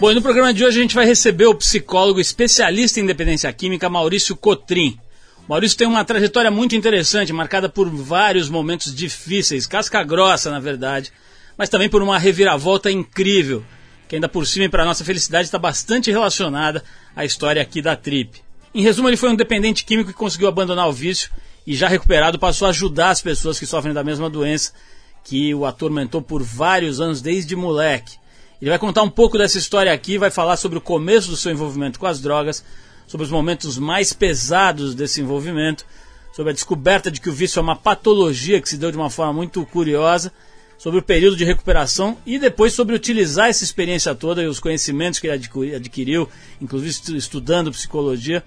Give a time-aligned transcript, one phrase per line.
[0.00, 3.52] Bom, e no programa de hoje a gente vai receber o psicólogo especialista em dependência
[3.52, 4.98] química Maurício Cotrim.
[5.46, 11.12] Maurício tem uma trajetória muito interessante, marcada por vários momentos difíceis, casca grossa, na verdade,
[11.54, 13.62] mas também por uma reviravolta incrível,
[14.08, 16.82] que ainda por cima e para nossa felicidade está bastante relacionada
[17.14, 18.40] à história aqui da Trip.
[18.74, 21.30] Em resumo, ele foi um dependente químico que conseguiu abandonar o vício
[21.66, 24.72] e já recuperado passou a ajudar as pessoas que sofrem da mesma doença
[25.22, 28.19] que o atormentou por vários anos desde moleque.
[28.60, 31.50] Ele vai contar um pouco dessa história aqui, vai falar sobre o começo do seu
[31.50, 32.62] envolvimento com as drogas,
[33.06, 35.86] sobre os momentos mais pesados desse envolvimento,
[36.32, 39.10] sobre a descoberta de que o vício é uma patologia que se deu de uma
[39.10, 40.32] forma muito curiosa,
[40.80, 45.20] sobre o período de recuperação e depois sobre utilizar essa experiência toda e os conhecimentos
[45.20, 46.26] que ele adquiriu,
[46.58, 48.42] inclusive estudando psicologia,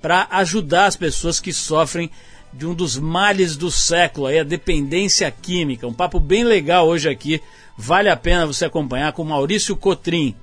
[0.00, 2.10] para ajudar as pessoas que sofrem
[2.52, 5.86] de um dos males do século, aí, a dependência química.
[5.86, 7.40] Um papo bem legal hoje aqui,
[7.78, 10.34] vale a pena você acompanhar com Maurício Cotrim.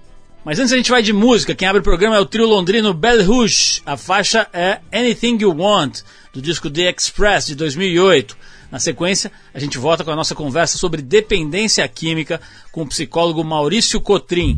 [0.45, 2.93] Mas antes a gente vai de música, quem abre o programa é o trio londrino
[2.93, 3.81] Bell Rouge.
[3.85, 8.37] A faixa é Anything You Want, do disco The Express de 2008.
[8.71, 12.39] Na sequência, a gente volta com a nossa conversa sobre dependência química
[12.71, 14.57] com o psicólogo Maurício Cotrim.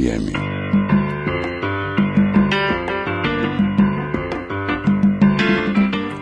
[0.00, 0.60] FM.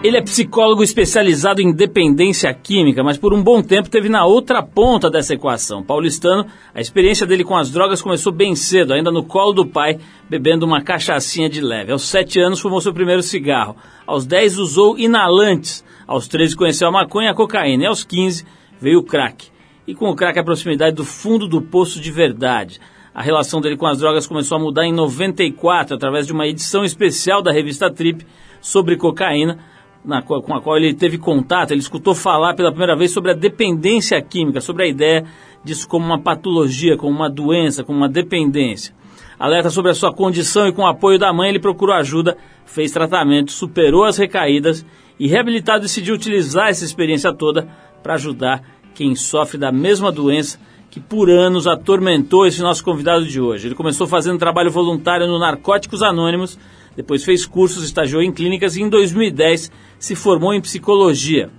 [0.02, 4.62] Ele é psicólogo especializado em dependência química, mas por um bom tempo teve na outra
[4.62, 5.82] ponta dessa equação.
[5.82, 9.98] Paulistano, a experiência dele com as drogas começou bem cedo, ainda no colo do pai,
[10.28, 11.92] bebendo uma cachaçinha de leve.
[11.92, 13.76] Aos 7 anos fumou seu primeiro cigarro.
[14.06, 15.84] Aos 10 usou inalantes.
[16.06, 17.84] Aos 13 conheceu a maconha e a cocaína.
[17.84, 18.46] E aos 15
[18.81, 19.48] veio o crack.
[19.86, 22.78] e com o crack a proximidade do fundo do poço de verdade.
[23.19, 26.85] A relação dele com as drogas começou a mudar em 94, através de uma edição
[26.85, 28.25] especial da revista Trip
[28.61, 29.59] sobre cocaína,
[30.05, 33.35] na, com a qual ele teve contato, ele escutou falar pela primeira vez sobre a
[33.35, 35.25] dependência química, sobre a ideia
[35.65, 38.94] disso como uma patologia, como uma doença, como uma dependência.
[39.37, 42.93] Alerta sobre a sua condição e com o apoio da mãe ele procurou ajuda, fez
[42.93, 44.87] tratamento, superou as recaídas
[45.19, 47.69] e reabilitado decidiu utilizar essa experiência toda
[48.00, 48.62] para ajudar
[48.94, 50.56] quem sofre da mesma doença
[50.90, 53.69] que por anos atormentou esse nosso convidado de hoje.
[53.69, 56.58] Ele começou fazendo trabalho voluntário no Narcóticos Anônimos,
[56.96, 61.50] depois fez cursos, estagiou em clínicas e em 2010 se formou em psicologia.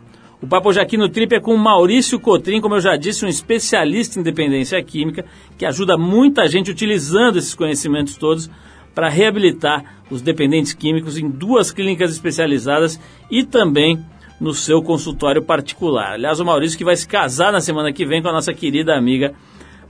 [0.42, 3.28] O Papo Já aqui no Trip é com Maurício Cotrim, como eu já disse, um
[3.28, 5.26] especialista em dependência química,
[5.58, 8.50] que ajuda muita gente utilizando esses conhecimentos todos
[8.96, 13.00] para reabilitar os dependentes químicos em duas clínicas especializadas
[13.30, 14.04] e também
[14.40, 16.14] no seu consultório particular.
[16.14, 18.96] Aliás, o Maurício que vai se casar na semana que vem com a nossa querida
[18.96, 19.34] amiga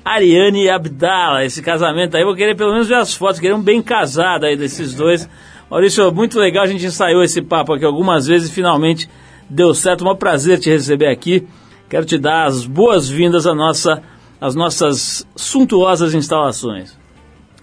[0.03, 1.45] Ariane Abdala.
[1.45, 4.45] Esse casamento aí, eu vou querer pelo menos ver as fotos, querer um bem casado
[4.45, 5.29] aí desses dois.
[5.69, 9.09] Maurício, muito legal, a gente ensaiou esse papo aqui algumas vezes e finalmente
[9.49, 10.07] deu certo.
[10.07, 11.47] Um prazer te receber aqui.
[11.87, 14.01] Quero te dar as boas-vindas à nossa,
[14.39, 16.98] às nossas suntuosas instalações.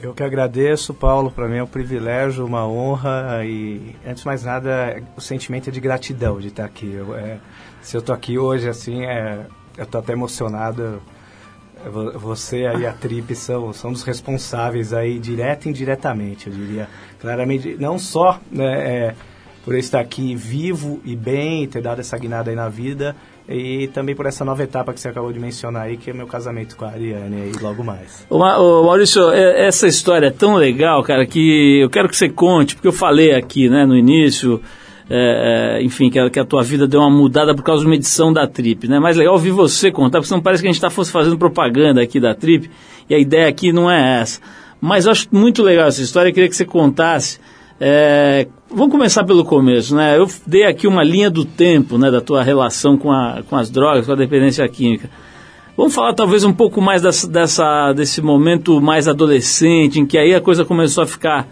[0.00, 1.30] Eu que agradeço, Paulo.
[1.30, 5.72] Para mim é um privilégio, uma honra e, antes de mais nada, o sentimento é
[5.72, 6.92] de gratidão de estar aqui.
[6.92, 7.38] Eu, é,
[7.80, 9.46] se eu estou aqui hoje, assim, é,
[9.76, 11.00] eu estou até emocionado.
[12.14, 16.88] Você aí, a Trip, são, são dos responsáveis aí, direto e indiretamente, eu diria.
[17.20, 19.14] Claramente, não só né, é,
[19.64, 23.14] por eu estar aqui vivo e bem, ter dado essa guinada aí na vida,
[23.48, 26.26] e também por essa nova etapa que você acabou de mencionar aí, que é meu
[26.26, 28.26] casamento com a Ariane aí logo mais.
[28.28, 32.74] Ô, Maurício, é, essa história é tão legal, cara, que eu quero que você conte,
[32.74, 34.60] porque eu falei aqui, né, no início,
[35.08, 37.86] é, é, enfim, que a, que a, tua vida deu uma mudada por causa de
[37.86, 38.98] uma edição da Trip, né?
[38.98, 42.18] Mais legal ouvir você contar, porque não parece que a gente está fazendo propaganda aqui
[42.18, 42.68] da Trip,
[43.08, 44.40] e a ideia aqui não é essa.
[44.80, 47.38] Mas eu acho muito legal essa história, eu queria que você contasse
[47.80, 50.18] é, vamos começar pelo começo, né?
[50.18, 53.70] Eu dei aqui uma linha do tempo, né, da tua relação com, a, com as
[53.70, 55.10] drogas, com a dependência química.
[55.76, 60.34] Vamos falar talvez um pouco mais dessa, dessa, desse momento mais adolescente, em que aí
[60.34, 61.46] a coisa começou a ficar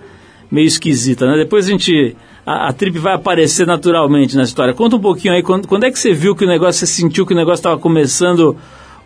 [0.51, 1.37] meio esquisita, né?
[1.37, 2.17] Depois a gente,
[2.47, 4.73] a, a trip vai aparecer naturalmente na história.
[4.73, 7.27] Conta um pouquinho aí, quando, quando é que você viu que o negócio, você sentiu
[7.27, 8.57] que o negócio estava começando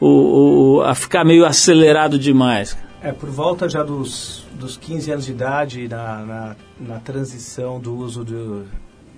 [0.01, 2.79] o, o, a ficar meio acelerado demais?
[3.03, 7.97] É, por volta já dos dos 15 anos de idade, na, na, na transição do
[7.97, 8.25] uso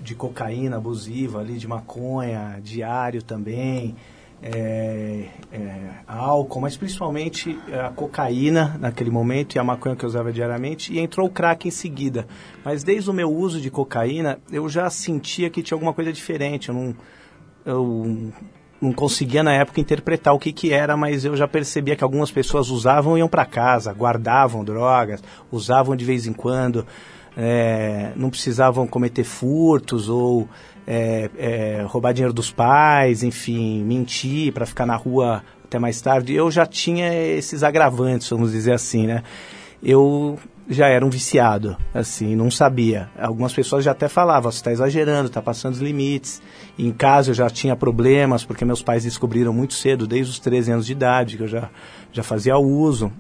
[0.03, 3.97] de, cocaína abusiva, ali, de maconha, diário também,
[4.43, 10.33] é, é, álcool, mas principalmente a cocaína naquele momento e a maconha que eu usava
[10.33, 12.27] diariamente, e entrou o crack em seguida.
[12.65, 16.69] Mas desde o meu uso de cocaína, eu já sentia que tinha alguma coisa diferente.
[16.69, 16.97] Eu não,
[17.65, 18.33] eu
[18.81, 22.31] não conseguia na época interpretar o que, que era, mas eu já percebia que algumas
[22.31, 25.23] pessoas usavam e iam para casa, guardavam drogas,
[25.53, 26.87] usavam de vez em quando,
[27.37, 30.49] é, não precisavam cometer furtos ou
[30.87, 36.35] é, é, roubar dinheiro dos pais, enfim, mentir para ficar na rua até mais tarde.
[36.35, 39.23] Eu já tinha esses agravantes, vamos dizer assim, né?
[39.83, 40.39] Eu
[40.71, 43.11] já era um viciado, assim, não sabia.
[43.19, 46.41] Algumas pessoas já até falavam, você está exagerando, está passando os limites.
[46.79, 50.71] Em casa eu já tinha problemas, porque meus pais descobriram muito cedo, desde os 13
[50.71, 51.69] anos de idade, que eu já,
[52.13, 53.13] já fazia uso.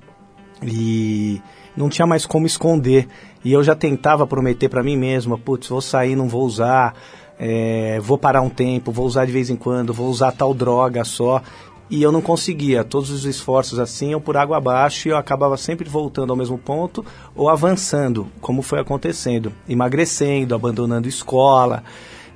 [0.62, 1.42] E
[1.76, 3.09] não tinha mais como esconder.
[3.45, 6.95] E eu já tentava prometer para mim mesmo, putz, vou sair, não vou usar,
[7.37, 11.02] é, vou parar um tempo, vou usar de vez em quando, vou usar tal droga
[11.02, 11.42] só
[11.90, 12.85] e eu não conseguia.
[12.85, 16.56] Todos os esforços assim, eu por água abaixo e eu acabava sempre voltando ao mesmo
[16.56, 17.04] ponto
[17.35, 21.82] ou avançando, como foi acontecendo, emagrecendo, abandonando escola,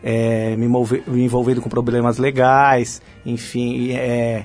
[0.03, 3.93] é, me, me, envolvendo com problemas legais, enfim.
[3.93, 4.45] É,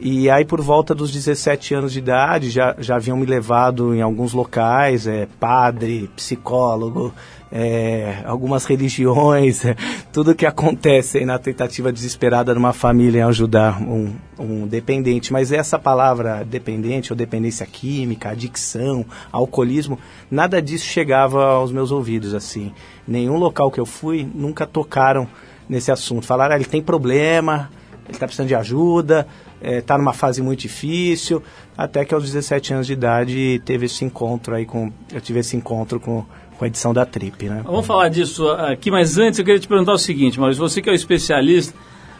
[0.00, 4.00] e aí, por volta dos 17 anos de idade, já, já haviam me levado em
[4.00, 7.12] alguns locais, é, padre, psicólogo,
[7.50, 9.62] é, algumas religiões,
[10.12, 15.32] tudo que acontece na tentativa desesperada de uma família em ajudar um, um dependente.
[15.32, 19.98] Mas essa palavra dependente, ou dependência química, adicção, alcoolismo,
[20.30, 22.72] nada disso chegava aos meus ouvidos, assim.
[23.06, 25.26] Nenhum local que eu fui nunca tocaram
[25.68, 26.26] nesse assunto.
[26.26, 27.70] Falaram, ah, ele tem problema,
[28.04, 29.26] ele está precisando de ajuda,
[29.60, 31.42] está é, numa fase muito difícil,
[31.76, 35.56] até que aos 17 anos de idade teve esse encontro aí com, eu tive esse
[35.56, 36.24] encontro com
[36.58, 37.62] com a edição da Trip, né?
[37.64, 40.88] Vamos falar disso aqui, mas antes eu queria te perguntar o seguinte, mas você que
[40.88, 41.72] é o especialista,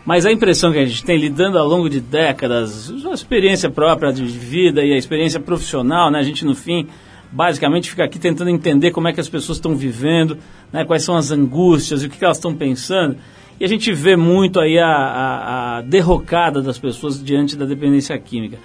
[0.06, 4.12] mas a impressão que a gente tem lidando ao longo de décadas, a experiência própria
[4.12, 6.20] de vida e a experiência profissional, né?
[6.20, 6.86] A gente no fim
[7.32, 10.38] basicamente fica aqui tentando entender como é que as pessoas estão vivendo,
[10.72, 10.84] né?
[10.84, 13.16] Quais são as angústias o que, que elas estão pensando.
[13.58, 18.16] E a gente vê muito aí a, a, a derrocada das pessoas diante da dependência
[18.16, 18.56] química.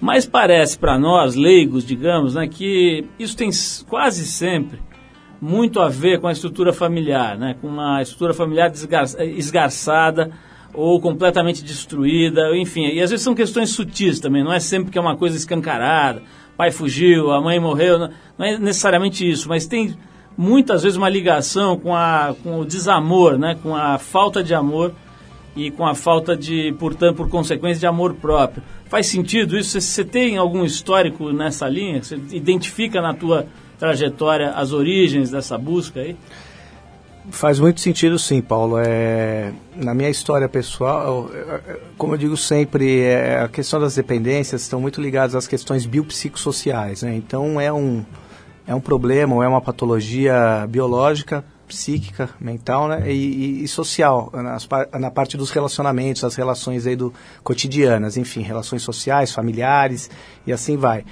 [0.00, 3.50] Mas parece para nós, leigos, digamos, né, que isso tem
[3.86, 4.80] quase sempre
[5.40, 8.70] muito a ver com a estrutura familiar, né, com uma estrutura familiar
[9.20, 10.30] esgarçada
[10.74, 12.86] ou completamente destruída, enfim.
[12.86, 16.22] E às vezes são questões sutis também, não é sempre que é uma coisa escancarada.
[16.56, 19.96] Pai fugiu, a mãe morreu, não é necessariamente isso, mas tem
[20.36, 24.92] muitas vezes uma ligação com, a, com o desamor, né, com a falta de amor
[25.56, 28.62] e com a falta de, portanto, por consequência, de amor próprio.
[28.88, 29.80] Faz sentido isso?
[29.80, 32.02] Você tem algum histórico nessa linha?
[32.02, 33.46] Você identifica na tua
[33.80, 36.14] trajetória as origens dessa busca aí?
[37.30, 38.76] Faz muito sentido, sim, Paulo.
[38.78, 41.30] É, na minha história pessoal,
[41.96, 47.02] como eu digo sempre, é, a questão das dependências estão muito ligadas às questões biopsicossociais.
[47.02, 47.14] Né?
[47.14, 48.04] Então, é um,
[48.66, 53.04] é um problema ou é uma patologia biológica, psíquica, mental né?
[53.06, 54.68] e, e, e social, nas,
[54.98, 60.10] na parte dos relacionamentos, as relações aí do cotidianas, enfim, relações sociais, familiares
[60.46, 61.04] e assim vai.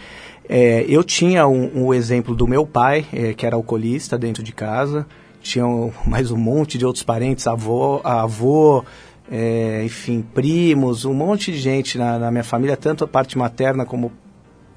[0.48, 4.52] É, eu tinha um, um, exemplo do meu pai, é, que era alcoolista dentro de
[4.52, 5.06] casa,
[5.42, 5.64] tinha
[6.06, 8.84] mais um monte de outros parentes, avô, avô
[9.30, 13.84] é, enfim, primos, um monte de gente na, na minha família, tanto a parte materna
[13.84, 14.10] como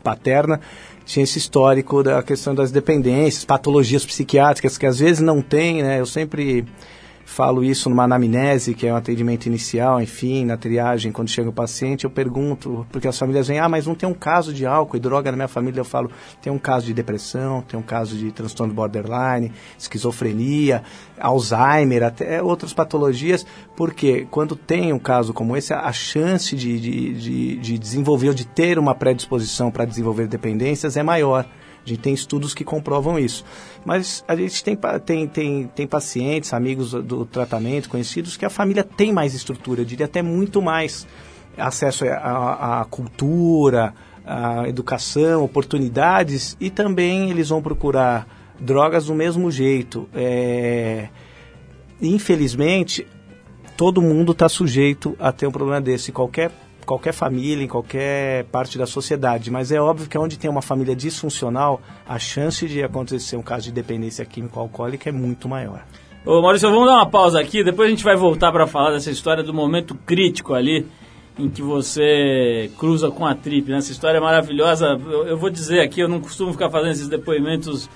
[0.04, 0.60] paterna,
[1.06, 6.00] tinha esse histórico da questão das dependências, patologias psiquiátricas que às vezes não tem, né?
[6.00, 6.66] Eu sempre
[7.32, 11.54] falo isso numa anamnese, que é um atendimento inicial, enfim, na triagem, quando chega o
[11.54, 14.98] paciente, eu pergunto, porque as famílias vêm, ah, mas não tem um caso de álcool
[14.98, 16.12] e droga na minha família, eu falo,
[16.42, 20.84] tem um caso de depressão, tem um caso de transtorno borderline, esquizofrenia,
[21.18, 23.46] Alzheimer, até outras patologias,
[23.78, 28.34] porque quando tem um caso como esse, a chance de, de, de, de desenvolver ou
[28.34, 31.48] de ter uma predisposição para desenvolver dependências é maior.
[31.86, 33.44] A gente tem estudos que comprovam isso.
[33.84, 38.84] Mas a gente tem, tem, tem, tem pacientes, amigos do tratamento, conhecidos, que a família
[38.84, 41.08] tem mais estrutura, eu diria até muito mais
[41.58, 43.94] acesso à, cultura,
[44.26, 48.28] à educação, oportunidades, e também eles vão procurar
[48.60, 50.08] drogas do mesmo jeito.
[50.14, 51.10] É...
[52.02, 53.08] Infelizmente,
[53.76, 56.12] todo mundo está sujeito a ter um problema desse.
[56.12, 56.52] Qualquer
[56.92, 59.50] qualquer família, em qualquer parte da sociedade.
[59.50, 63.64] Mas é óbvio que onde tem uma família disfuncional, a chance de acontecer um caso
[63.64, 65.86] de dependência químico-alcoólica é muito maior.
[66.26, 69.10] Ô Maurício, vamos dar uma pausa aqui, depois a gente vai voltar para falar dessa
[69.10, 70.86] história do momento crítico ali
[71.40, 73.72] em que você cruza com a trip.
[73.72, 73.78] Né?
[73.78, 74.88] Essa história é maravilhosa.
[74.88, 77.90] Eu, eu, vou dizer aqui, eu não costumo ficar fazendo esses depoimentos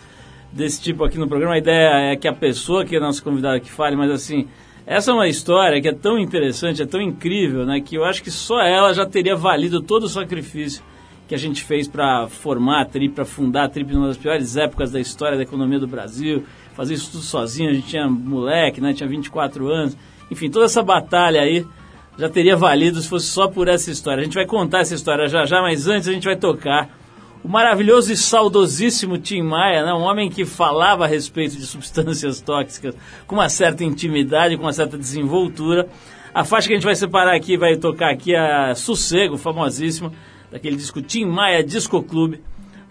[0.54, 1.56] desse tipo aqui no programa.
[1.56, 4.48] A ideia é que a pessoa que é nossa convidada que fale, mas assim,
[4.86, 8.22] essa é uma história que é tão interessante, é tão incrível, né, que eu acho
[8.22, 10.84] que só ela já teria valido todo o sacrifício
[11.28, 14.56] que a gente fez para formar a Trip, para fundar a Trip numa das piores
[14.56, 16.44] épocas da história da economia do Brasil,
[16.76, 19.98] fazer isso tudo sozinho, a gente tinha moleque, né, tinha 24 anos,
[20.30, 21.66] enfim, toda essa batalha aí
[22.18, 24.22] já teria valido se fosse só por essa história.
[24.22, 26.90] A gente vai contar essa história já já, mas antes a gente vai tocar
[27.46, 29.94] o maravilhoso e saudosíssimo Tim Maia, né?
[29.94, 32.96] um homem que falava a respeito de substâncias tóxicas
[33.28, 35.88] com uma certa intimidade, com uma certa desenvoltura.
[36.34, 40.12] A faixa que a gente vai separar aqui, vai tocar aqui é Sossego, famosíssimo,
[40.52, 42.42] daquele disco Tim Maia Disco Clube.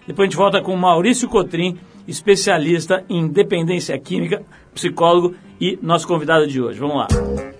[0.07, 4.41] Depois a gente volta com Maurício Cotrim, especialista em dependência química,
[4.73, 6.79] psicólogo e nosso convidado de hoje.
[6.79, 7.54] Vamos lá.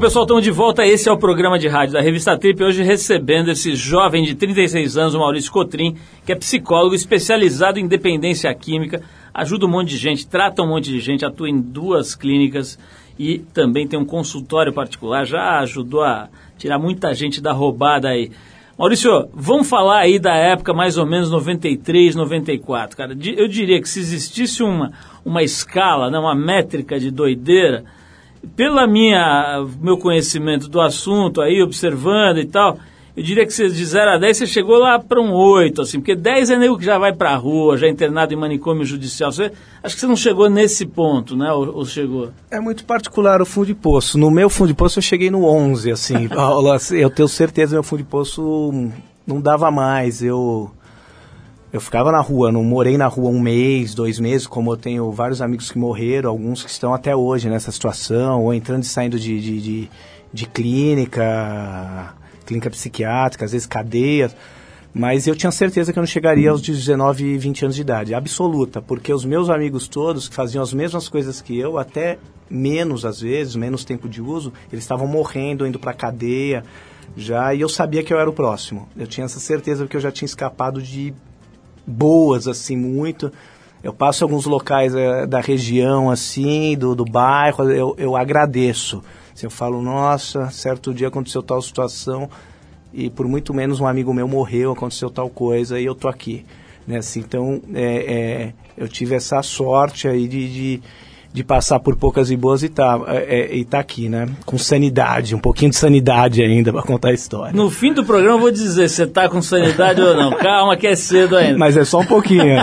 [0.00, 0.86] Pessoal, estamos de volta.
[0.86, 2.64] Esse é o programa de rádio da Revista Trip.
[2.64, 7.86] Hoje recebendo esse jovem de 36 anos, o Maurício Cotrim, que é psicólogo especializado em
[7.86, 9.02] dependência química,
[9.34, 12.78] ajuda um monte de gente, trata um monte de gente, atua em duas clínicas
[13.18, 15.26] e também tem um consultório particular.
[15.26, 18.30] Já ajudou a tirar muita gente da roubada aí.
[18.78, 22.96] Maurício, vamos falar aí da época mais ou menos 93, 94.
[22.96, 27.84] Cara, eu diria que se existisse uma, uma escala, né, uma métrica de doideira,
[28.56, 32.78] pela minha meu conhecimento do assunto aí, observando e tal,
[33.16, 35.98] eu diria que você, de 0 a 10 você chegou lá para um 8, assim,
[35.98, 39.32] porque 10 é nego que já vai pra rua, já é internado em manicômio judicial.
[39.32, 41.52] Você, acho que você não chegou nesse ponto, né?
[41.52, 42.30] Ou, ou chegou?
[42.50, 44.16] É muito particular o fundo de poço.
[44.16, 46.28] No meu fundo de poço eu cheguei no 11, assim.
[46.34, 48.90] Paulo, assim, eu tenho certeza que meu fundo de poço
[49.26, 50.22] não dava mais.
[50.22, 50.70] Eu
[51.72, 55.10] eu ficava na rua, não morei na rua um mês, dois meses, como eu tenho
[55.12, 59.18] vários amigos que morreram, alguns que estão até hoje nessa situação, ou entrando e saindo
[59.18, 59.90] de, de, de,
[60.32, 64.34] de clínica, clínica psiquiátrica, às vezes cadeias.
[64.92, 68.14] Mas eu tinha certeza que eu não chegaria aos 19 e 20 anos de idade,
[68.14, 72.18] absoluta, porque os meus amigos todos que faziam as mesmas coisas que eu, até
[72.50, 76.64] menos às vezes, menos tempo de uso, eles estavam morrendo, indo para cadeia,
[77.16, 78.88] já, e eu sabia que eu era o próximo.
[78.96, 81.14] Eu tinha essa certeza porque eu já tinha escapado de
[81.90, 83.32] boas, assim, muito.
[83.82, 89.02] Eu passo alguns locais eh, da região, assim, do, do bairro, eu, eu agradeço.
[89.34, 92.28] Assim, eu falo, nossa, certo dia aconteceu tal situação
[92.92, 96.44] e por muito menos um amigo meu morreu, aconteceu tal coisa e eu tô aqui.
[96.86, 96.98] Né?
[96.98, 100.82] Assim, então, é, é, eu tive essa sorte aí de, de,
[101.32, 104.28] de passar por poucas e boas e tá, é, é, e tá aqui, né?
[104.44, 107.52] Com sanidade, um pouquinho de sanidade ainda para contar a história.
[107.52, 110.32] No fim do programa eu vou dizer se você tá com sanidade ou não.
[110.38, 111.56] Calma que é cedo ainda.
[111.56, 112.56] Mas é só um pouquinho.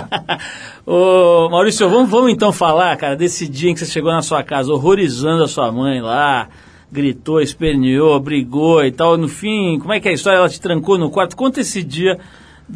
[0.86, 4.44] Ô, Maurício, vamos, vamos então falar, cara, desse dia em que você chegou na sua
[4.44, 6.50] casa horrorizando a sua mãe lá,
[6.92, 9.18] gritou, esperneou, brigou e tal.
[9.18, 10.38] No fim, como é que é a história?
[10.38, 11.38] Ela te trancou no quarto.
[11.38, 12.20] Conta esse dia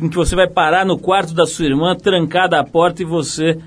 [0.02, 3.58] em que você vai parar no quarto da sua irmã, trancada a porta e você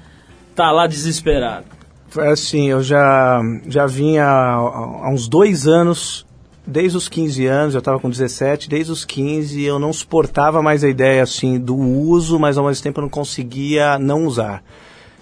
[0.55, 1.75] tá lá desesperado.
[2.19, 6.25] Assim, eu já, já vinha há, há uns dois anos,
[6.67, 10.85] desde os 15 anos, eu estava com 17, desde os 15 eu não suportava mais
[10.85, 14.63] a ideia assim do uso, mas ao mesmo tempo eu não conseguia não usar.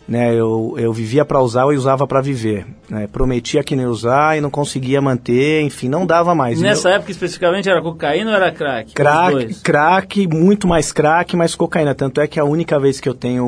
[0.06, 2.66] Né, eu, eu vivia para usar e usava para viver.
[2.90, 6.60] Né, prometia que não ia usar e não conseguia manter, enfim, não dava mais.
[6.60, 8.92] Nessa eu, época especificamente era cocaína ou era crack?
[8.92, 11.94] Crack, crack, muito mais crack, mais cocaína.
[11.94, 13.46] Tanto é que a única vez que eu tenho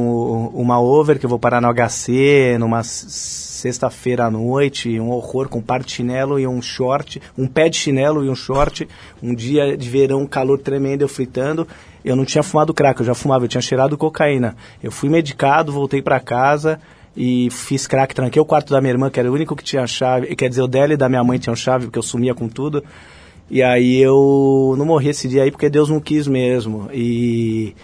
[0.55, 5.61] uma over, que eu vou parar no HC, numa sexta-feira à noite, um horror com
[5.61, 8.87] par de chinelo e um short, um pé de chinelo e um short,
[9.23, 11.67] um dia de verão, um calor tremendo, eu fritando.
[12.05, 14.57] Eu não tinha fumado crack, eu já fumava, eu tinha cheirado cocaína.
[14.83, 16.79] Eu fui medicado, voltei para casa
[17.17, 19.87] e fiz crack, tranquei o quarto da minha irmã, que era o único que tinha
[19.87, 22.49] chave, quer dizer, o dela e da minha mãe tinham chave, porque eu sumia com
[22.49, 22.85] tudo.
[23.51, 26.89] E aí eu não morri esse dia aí porque Deus não quis mesmo.
[26.93, 27.75] E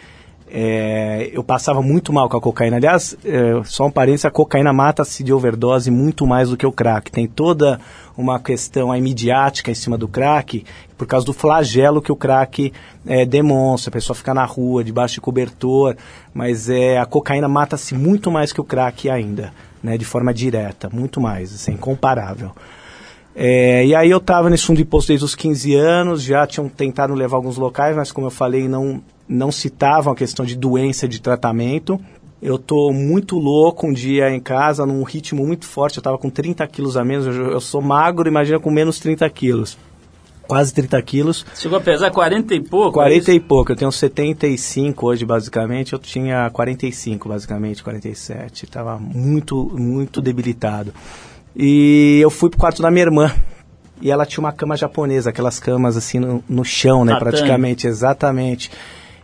[0.52, 2.76] É, eu passava muito mal com a cocaína.
[2.76, 6.72] Aliás, é, só um parênteses, a cocaína mata-se de overdose muito mais do que o
[6.72, 7.10] crack.
[7.10, 7.80] Tem toda
[8.16, 10.64] uma questão aí midiática em cima do crack,
[10.98, 12.72] por causa do flagelo que o crack
[13.06, 13.90] é, demonstra.
[13.90, 15.96] A pessoa fica na rua, debaixo de cobertor,
[16.34, 20.90] mas é, a cocaína mata-se muito mais que o crack ainda, né, de forma direta,
[20.92, 22.50] muito mais, assim, incomparável.
[23.34, 26.68] É, e aí eu estava nesse fundo de posto desde os 15 anos, já tinham
[26.68, 29.00] tentado levar alguns locais, mas como eu falei, não,
[29.31, 32.01] não citavam a questão de doença de tratamento.
[32.43, 36.29] Eu tô muito louco um dia em casa, num ritmo muito forte, eu estava com
[36.29, 39.79] 30 quilos a menos, eu, eu sou magro, imagina com menos 30 quilos.
[40.49, 41.47] Quase 30 quilos.
[41.55, 42.95] Chegou a pesar 40 e pouco?
[42.95, 45.93] 40 e pouco, eu tenho 75 hoje, basicamente.
[45.93, 48.64] Eu tinha 45, basicamente, 47.
[48.64, 50.93] Estava muito, muito debilitado.
[51.55, 53.33] E eu fui pro quarto da minha irmã.
[54.03, 57.12] E ela tinha uma cama japonesa, aquelas camas assim no, no chão, né?
[57.12, 57.31] Tatame.
[57.31, 58.73] Praticamente, exatamente.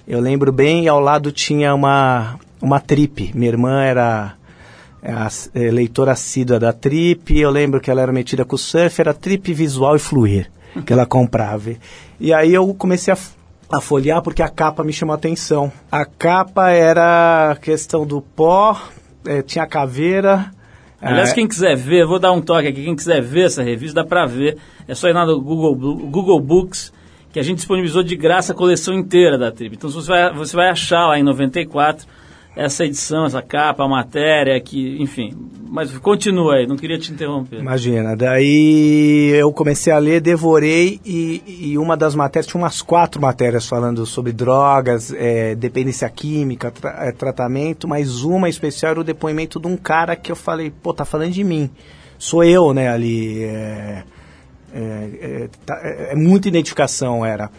[0.06, 3.32] Eu lembro bem, e ao lado tinha uma, uma trip.
[3.34, 4.34] Minha irmã era
[5.02, 7.36] a, é, leitora assídua da trip.
[7.36, 10.48] Eu lembro que ela era metida com o surf, era trip visual e fluir,
[10.86, 11.72] que ela comprava.
[12.20, 13.18] E aí eu comecei a,
[13.68, 15.72] a folhear porque a capa me chamou a atenção.
[15.90, 18.80] A capa era a questão do pó,
[19.26, 20.52] eh, tinha a caveira.
[21.02, 24.02] Aliás, eh, quem quiser ver, vou dar um toque aqui, quem quiser ver essa revista,
[24.02, 24.56] dá pra ver.
[24.86, 26.92] É só ir lá no Google, Google Books,
[27.36, 29.76] que a gente disponibilizou de graça a coleção inteira da Trip.
[29.76, 32.06] Então você vai, você vai achar lá em 94
[32.56, 35.36] essa edição, essa capa, a matéria, que, enfim.
[35.68, 37.58] Mas continua aí, não queria te interromper.
[37.58, 43.20] Imagina, daí eu comecei a ler, devorei e, e uma das matérias, tinha umas quatro
[43.20, 49.04] matérias falando sobre drogas, eh, dependência química, tra- eh, tratamento, mas uma especial era o
[49.04, 51.68] depoimento de um cara que eu falei, pô, tá falando de mim.
[52.18, 53.44] Sou eu, né, ali.
[53.44, 54.04] É,
[54.76, 55.10] é,
[55.44, 57.50] é, tá- é- é muita identificação, era.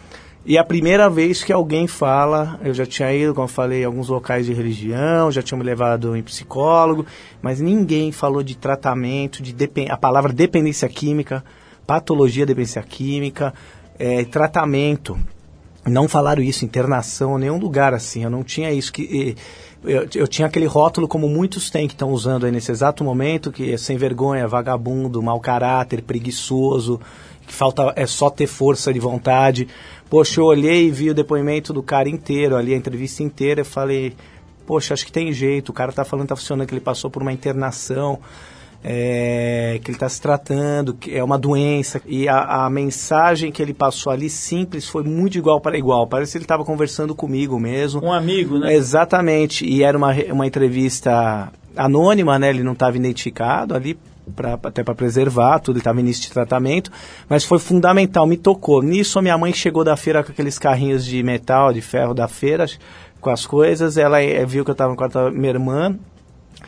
[0.45, 4.07] E a primeira vez que alguém fala, eu já tinha ido, como eu falei, alguns
[4.07, 7.05] locais de religião, já tinha me levado em psicólogo,
[7.41, 9.53] mas ninguém falou de tratamento, de
[9.89, 11.43] a palavra dependência química,
[11.85, 13.53] patologia dependência química,
[13.99, 15.19] eh, tratamento.
[15.85, 18.23] Não falaram isso, internação, nenhum lugar assim.
[18.23, 18.91] Eu não tinha isso.
[18.93, 19.41] que eh,
[19.83, 23.51] eu, eu tinha aquele rótulo como muitos têm que estão usando aí nesse exato momento,
[23.51, 26.99] que é sem vergonha, vagabundo, mau caráter, preguiçoso,
[27.45, 29.67] que falta é só ter força de vontade.
[30.09, 33.63] Poxa, eu olhei e vi o depoimento do cara inteiro ali, a entrevista inteira, e
[33.63, 34.13] falei,
[34.65, 37.21] poxa, acho que tem jeito, o cara tá falando tá funcionando, que ele passou por
[37.21, 38.19] uma internação,
[38.89, 42.01] é, que ele está se tratando, que é uma doença.
[42.05, 46.07] E a, a mensagem que ele passou ali, simples, foi muito igual para igual.
[46.07, 48.01] Parece que ele estava conversando comigo mesmo.
[48.01, 48.73] Um amigo, né?
[48.73, 49.65] Exatamente.
[49.65, 52.49] E era uma, uma entrevista anônima, né?
[52.49, 53.99] Ele não estava identificado ali,
[54.33, 56.89] pra, até para preservar tudo, ele estava início de tratamento.
[57.27, 58.81] Mas foi fundamental, me tocou.
[58.81, 62.29] Nisso, a minha mãe chegou da feira com aqueles carrinhos de metal, de ferro da
[62.29, 62.65] feira,
[63.19, 63.97] com as coisas.
[63.97, 65.93] Ela eh, viu que eu estava no quarto da minha irmã.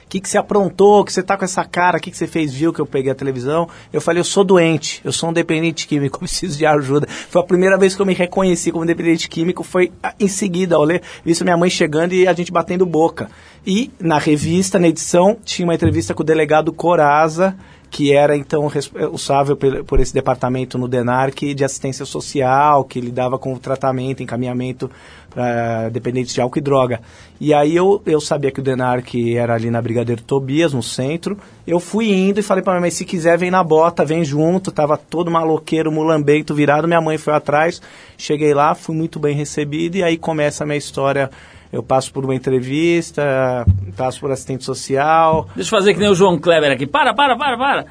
[0.10, 1.06] Que, que você aprontou?
[1.06, 1.98] que você tá com essa cara?
[1.98, 2.52] O que, que você fez?
[2.52, 3.70] Viu que eu peguei a televisão?
[3.94, 7.08] Eu falei, eu sou doente, eu sou um dependente químico, preciso de ajuda.
[7.08, 10.76] Foi a primeira vez que eu me reconheci como dependente químico, foi ah, em seguida,
[10.76, 13.30] ao ler isso minha mãe chegando e a gente batendo boca.
[13.66, 17.56] E na revista, na edição, tinha uma entrevista com o delegado Coraza,
[17.90, 23.38] que era então responsável por, por esse departamento no DENARC de assistência social, que lidava
[23.38, 24.90] com o tratamento, encaminhamento
[25.30, 27.02] para dependentes de álcool e droga.
[27.40, 31.38] E aí eu, eu sabia que o DENARC era ali na Brigadeiro Tobias, no centro.
[31.66, 34.72] Eu fui indo e falei para minha mãe, se quiser vem na bota, vem junto.
[34.72, 36.88] Tava todo maloqueiro, mulambento, virado.
[36.88, 37.82] Minha mãe foi atrás.
[38.18, 41.30] Cheguei lá, fui muito bem recebido e aí começa a minha história.
[41.72, 43.64] Eu passo por uma entrevista,
[43.96, 46.88] passo por assistente social, Deixa eu fazer que nem o João Kleber aqui.
[46.88, 47.86] Para, para, para, para.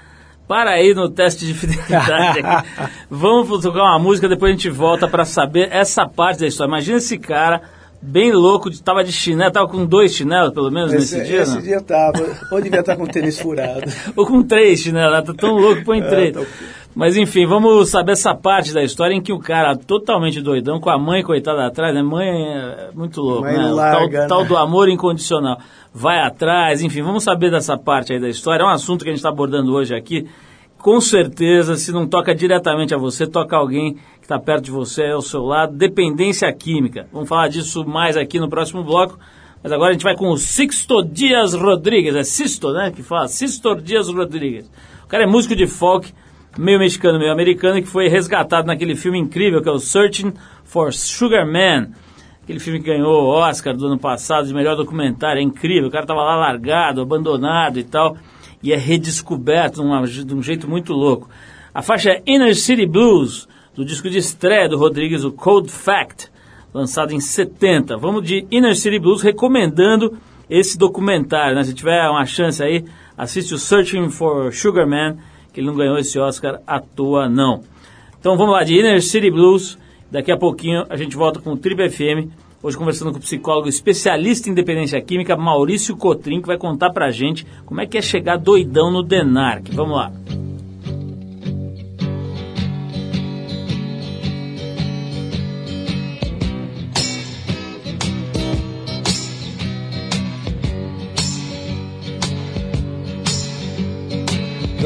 [0.49, 2.41] Para aí no teste de fidelidade.
[3.11, 6.71] Vamos tocar uma música, depois a gente volta para saber essa parte da história.
[6.71, 7.61] Imagina esse cara
[8.01, 11.61] bem louco, tava de chinelo, tava com dois chinelos pelo menos nesse dia, não?
[11.61, 12.19] dia eu tava.
[12.51, 13.83] Ou devia estar com o tênis furado.
[14.17, 15.23] Ou com três chinelos, né?
[15.23, 16.33] tá tão louco, põe três.
[16.33, 16.41] tá-
[16.99, 20.91] Mas enfim, vamos saber essa parte da história em que o cara totalmente doidão, com
[20.91, 22.03] a mãe coitada atrás, né?
[22.03, 23.71] Mãe é muito louco, Mãe né?
[23.71, 24.49] O larga, tal, tal né?
[24.49, 25.61] do amor incondicional.
[25.95, 28.65] Vai atrás, enfim, vamos saber dessa parte aí da história.
[28.65, 30.27] É um assunto que a gente está abordando hoje aqui.
[30.77, 35.07] Com certeza, se não toca diretamente a você, toca alguém que está perto de você,
[35.07, 35.77] ao seu lado.
[35.77, 37.07] Dependência química.
[37.13, 39.17] Vamos falar disso mais aqui no próximo bloco.
[39.63, 42.17] Mas agora a gente vai com o Sixto Dias Rodrigues.
[42.17, 42.91] É Sisto, né?
[42.91, 44.69] Que fala Sisto Dias Rodrigues.
[45.05, 46.13] O cara é músico de folk,
[46.59, 50.33] meio mexicano, meio americano, que foi resgatado naquele filme incrível que é o Searching
[50.65, 51.89] for Sugar Man.
[52.43, 55.39] Aquele filme que ganhou o Oscar do ano passado de melhor documentário.
[55.39, 55.89] É incrível.
[55.89, 58.17] O cara tava lá largado, abandonado e tal.
[58.63, 61.29] E é redescoberto de, uma- de um jeito muito louco.
[61.75, 66.29] A faixa é Inner City Blues, do disco de estreia do Rodrigues, o Cold Fact,
[66.75, 67.97] lançado em 70.
[67.99, 70.17] Vamos de Inner City Blues, recomendando
[70.51, 71.63] esse documentário, né?
[71.63, 72.85] Se tiver uma chance aí,
[73.17, 75.19] assiste o Searching for Sugar Man,
[75.59, 77.63] que ele não ganhou esse Oscar à toa, não.
[78.21, 79.77] Então vamos lá, de Inner City Blues.
[80.09, 82.31] Daqui a pouquinho a gente volta com o Trip FM.
[82.63, 87.11] Hoje conversando com o psicólogo especialista em dependência química, Maurício Cotrim, que vai contar pra
[87.11, 89.73] gente como é que é chegar doidão no DENARC.
[89.73, 90.13] Vamos lá.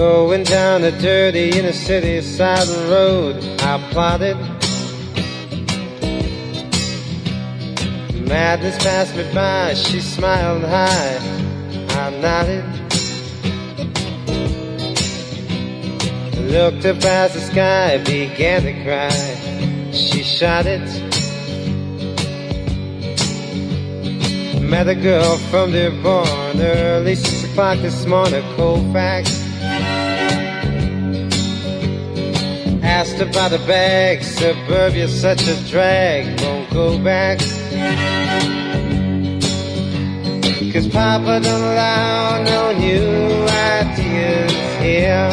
[0.02, 4.36] Going down a dirty inner city side road, I plotted.
[8.26, 11.18] Madness passed me by, she smiled high,
[12.00, 12.64] I nodded.
[16.50, 20.80] Looked up as the sky began to cry, she shot it.
[24.60, 29.41] Met a girl from Dearborn early six o'clock this morning, Colfax.
[32.92, 37.38] Asked about the bag, suburbia's such a drag, won't go back.
[40.72, 43.46] Cause Papa don't allow no new
[43.80, 45.30] ideas here.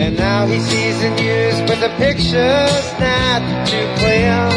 [0.00, 4.48] And now he sees the news, but the picture's not too clear.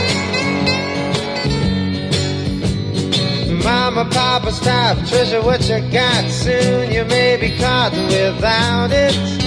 [3.63, 6.31] Mama, Papa, stop, treasure what you got.
[6.31, 9.40] Soon you may be caught without it.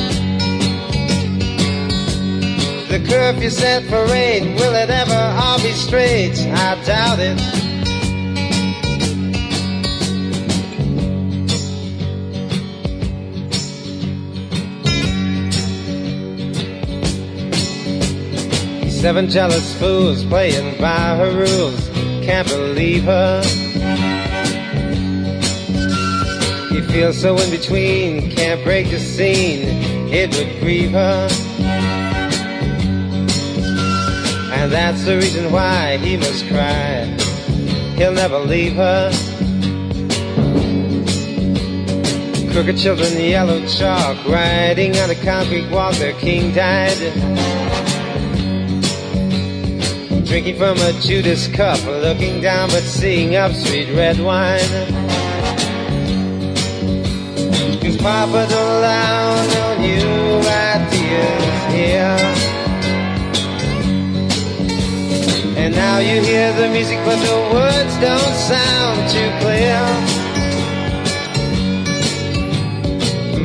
[2.94, 6.38] The curfew set for eight, will it ever all be straight?
[6.38, 7.40] I doubt it.
[18.88, 21.88] Seven jealous fools playing by her rules.
[22.24, 23.42] Can't believe her.
[26.70, 29.66] He feels so in between, can't break the scene.
[30.12, 31.53] It would grieve her.
[34.64, 37.04] And that's the reason why he must cry.
[37.98, 39.10] He'll never leave her.
[42.50, 46.96] Crooked children, yellow chalk, riding on a concrete walk, their king died.
[50.24, 54.60] Drinking from a Judas cup, looking down but seeing up sweet red wine.
[57.82, 60.23] Cause Papa don't allow no new
[66.14, 69.80] you hear the music, but the words don't sound too clear.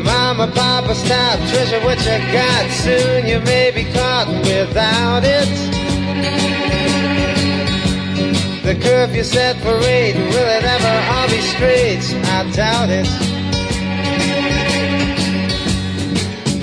[0.04, 2.70] Mama, Papa, stop, treasure what you got.
[2.70, 5.50] Soon you may be caught without it.
[8.64, 12.04] The curfew set for eight, will it ever all be straight?
[12.38, 13.08] I doubt it.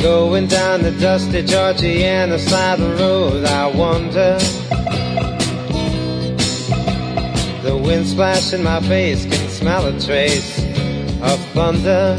[0.00, 4.38] Going down the dusty Georgiana side of the road, I wonder.
[7.66, 10.56] The wind splash in my face can smell a trace
[11.20, 12.16] of thunder.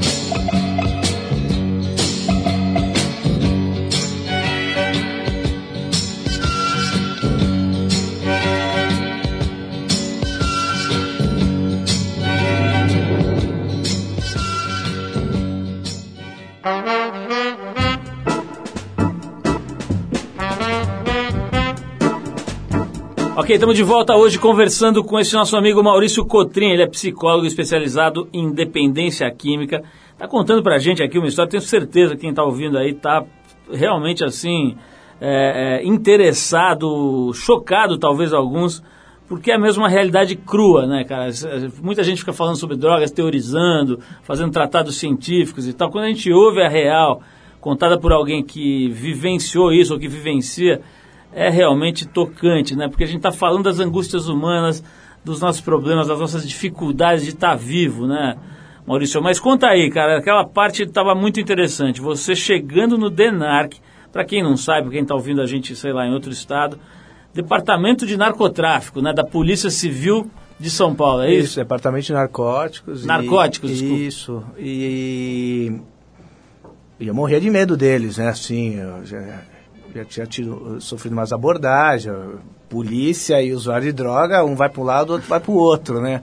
[23.57, 26.69] Estamos de volta hoje conversando com esse nosso amigo Maurício Cotrim.
[26.69, 29.81] Ele é psicólogo especializado em dependência química.
[30.13, 31.49] Está contando pra gente aqui uma história.
[31.49, 33.25] Tenho certeza que quem está ouvindo aí está
[33.73, 34.77] realmente assim
[35.19, 38.83] é, é, interessado, chocado talvez alguns,
[39.27, 41.31] porque é mesmo uma realidade crua, né, cara?
[41.81, 45.89] Muita gente fica falando sobre drogas, teorizando, fazendo tratados científicos e tal.
[45.89, 47.23] Quando a gente ouve a real
[47.59, 50.79] contada por alguém que vivenciou isso ou que vivencia
[51.33, 52.87] é realmente tocante, né?
[52.87, 54.83] Porque a gente está falando das angústias humanas,
[55.23, 58.37] dos nossos problemas, das nossas dificuldades de estar tá vivo, né,
[58.85, 59.21] Maurício?
[59.21, 62.01] Mas conta aí, cara, aquela parte estava muito interessante.
[62.01, 63.75] Você chegando no DENARC,
[64.11, 66.79] para quem não sabe, quem está ouvindo a gente, sei lá, em outro estado,
[67.33, 71.43] Departamento de Narcotráfico, né, da Polícia Civil de São Paulo, é isso?
[71.43, 73.05] Isso, Departamento de Narcóticos.
[73.05, 74.01] Narcóticos, e, desculpa.
[74.01, 74.43] Isso.
[74.57, 75.81] E,
[76.99, 78.29] e eu morria de medo deles, né?
[78.29, 79.19] Assim, eu já,
[79.97, 82.15] já tinha tido, sofrido umas abordagens,
[82.69, 85.55] polícia e usuário de droga, um vai para um lado, o outro vai para o
[85.55, 86.21] outro, né?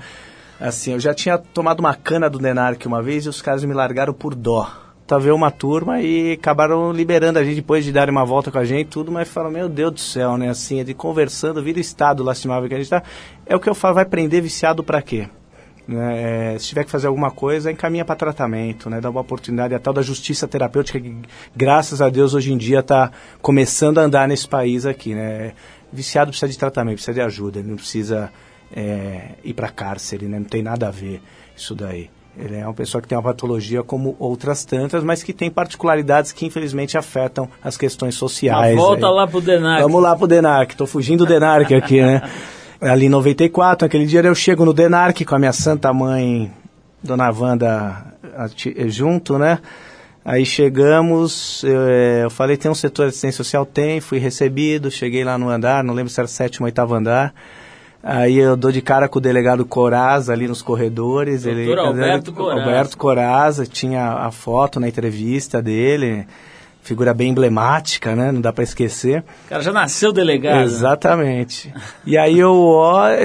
[0.61, 3.75] Assim, eu já tinha tomado uma cana do Denarc uma vez e os caras me
[3.75, 4.71] largaram por dó.
[5.05, 8.51] volta a ver uma turma e acabaram liberando a gente depois de darem uma volta
[8.51, 10.49] com a gente tudo, mas falam, meu Deus do céu, né?
[10.49, 13.03] Assim, é de conversando, vira o estado lastimável que a gente tá.
[13.45, 15.29] É o que eu falo, vai prender viciado para quê?
[15.87, 19.75] Né, é, se tiver que fazer alguma coisa, encaminha para tratamento, né, dá uma oportunidade.
[19.75, 21.15] A tal da justiça terapêutica, que
[21.55, 23.11] graças a Deus hoje em dia está
[23.43, 25.15] começando a andar nesse país aqui.
[25.15, 25.53] Né.
[25.93, 28.33] Viciado precisa de tratamento, precisa de ajuda, ele não precisa
[28.75, 31.21] é, ir para cárcere, né, não tem nada a ver
[31.55, 32.11] isso daí.
[32.37, 36.33] Ele é uma pessoa que tem uma patologia como outras tantas, mas que tem particularidades
[36.33, 38.75] que infelizmente afetam as questões sociais.
[38.75, 39.13] Volta aí.
[39.13, 39.83] lá pro Denac.
[39.83, 42.23] Vamos lá pro Denac, estou fugindo do Denac aqui, né?
[42.81, 46.53] Ali em 94, aquele dia eu chego no Denarc com a minha santa mãe,
[47.03, 48.05] Dona Wanda,
[48.89, 49.59] junto, né?
[50.25, 51.81] Aí chegamos, eu,
[52.23, 53.67] eu, falei, tem um setor de assistência social?
[53.67, 57.35] Tem, fui recebido, cheguei lá no andar, não lembro se era sétimo ou oitavo andar.
[58.03, 61.43] Aí eu dou de cara com o delegado Coraza ali nos corredores.
[61.43, 62.61] Doutor ele, Alberto Coraza.
[62.61, 66.27] Alberto Coraza, tinha a foto na entrevista dele,
[66.85, 68.31] figura bem emblemática, né?
[68.31, 69.25] Não dá para esquecer.
[69.47, 70.63] O cara já nasceu delegado.
[70.63, 71.73] Exatamente.
[72.07, 72.79] e aí eu,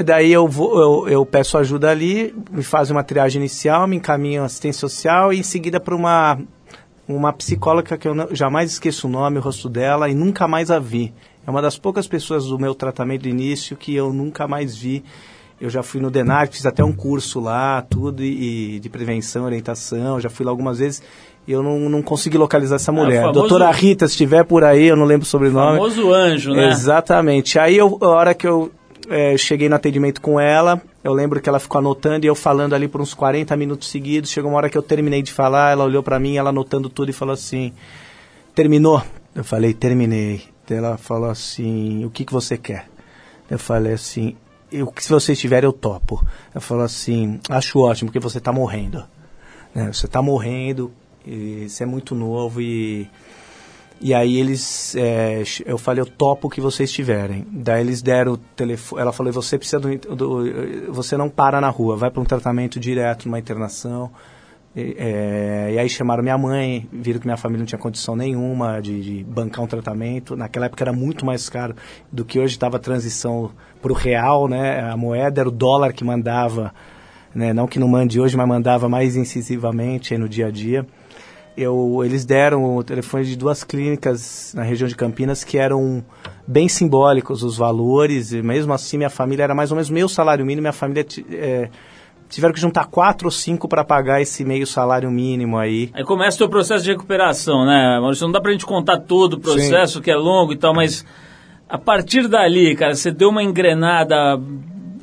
[0.04, 4.42] daí eu, vou, eu, eu peço ajuda ali, me faz uma triagem inicial, me encaminho
[4.42, 6.38] assistência social e em seguida para uma
[7.06, 10.70] uma psicóloga que eu não, jamais esqueço o nome, o rosto dela e nunca mais
[10.70, 11.12] a vi.
[11.44, 15.04] É uma das poucas pessoas do meu tratamento de início que eu nunca mais vi.
[15.60, 19.44] Eu já fui no Denar, fiz até um curso lá, tudo, e, e de prevenção,
[19.44, 21.02] orientação, já fui lá algumas vezes
[21.46, 23.16] e eu não, não consegui localizar essa mulher.
[23.16, 23.40] É, famoso...
[23.40, 25.78] Doutora Rita, se estiver por aí, eu não lembro o sobrenome.
[25.78, 26.68] Famoso anjo, né?
[26.68, 27.58] Exatamente.
[27.58, 28.70] Aí, eu, a hora que eu
[29.08, 32.74] é, cheguei no atendimento com ela, eu lembro que ela ficou anotando e eu falando
[32.74, 34.30] ali por uns 40 minutos seguidos.
[34.30, 37.10] Chegou uma hora que eu terminei de falar, ela olhou para mim, ela anotando tudo
[37.10, 37.72] e falou assim:
[38.54, 39.02] Terminou?
[39.34, 40.42] Eu falei: Terminei.
[40.68, 42.86] Ela falou assim: O que, que você quer?
[43.50, 44.36] Eu falei assim:
[44.70, 46.24] eu, Se você estiver, eu topo.
[46.54, 49.02] Ela falou assim: Acho ótimo, porque você está morrendo.
[49.74, 49.92] Né?
[49.92, 50.92] Você está morrendo,
[51.68, 53.08] você é muito novo e.
[54.02, 57.46] E aí eles, é, eu falei, eu topo o que vocês tiverem.
[57.50, 61.68] Daí eles deram o telefone, ela falou, você precisa do, do você não para na
[61.68, 64.10] rua, vai para um tratamento direto, numa internação.
[64.74, 68.80] E, é, e, aí chamaram minha mãe, viram que minha família não tinha condição nenhuma
[68.80, 70.36] de, de bancar um tratamento.
[70.36, 71.74] Naquela época era muito mais caro
[72.10, 73.50] do que hoje estava a transição
[73.82, 74.80] para o real, né?
[74.80, 76.72] A moeda era o dólar que mandava,
[77.34, 77.52] né?
[77.52, 80.86] não que não mande hoje, mas mandava mais incisivamente no dia a dia.
[81.56, 86.02] Eu, eles deram o telefone de duas clínicas na região de Campinas que eram
[86.46, 90.44] bem simbólicos os valores, e mesmo assim minha família era mais ou menos meu salário
[90.44, 91.04] mínimo, minha família...
[91.30, 91.68] É,
[92.30, 95.90] tiveram que juntar quatro ou cinco para pagar esse meio salário mínimo aí.
[95.92, 98.24] Aí começa o teu processo de recuperação, né, Maurício?
[98.24, 100.00] Não dá pra gente contar todo o processo, Sim.
[100.00, 101.04] que é longo e tal, mas
[101.68, 104.40] a partir dali, cara, você deu uma engrenada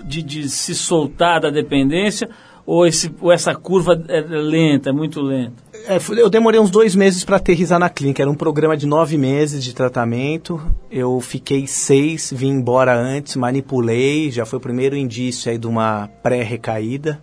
[0.05, 2.29] de, de se soltar da dependência
[2.67, 5.53] ou, esse, ou essa curva é lenta, é muito lenta?
[5.88, 8.21] É, eu demorei uns dois meses para aterrizar na clínica.
[8.21, 10.62] Era um programa de nove meses de tratamento.
[10.91, 14.30] Eu fiquei seis, vim embora antes, manipulei.
[14.30, 17.21] Já foi o primeiro indício aí de uma pré-recaída.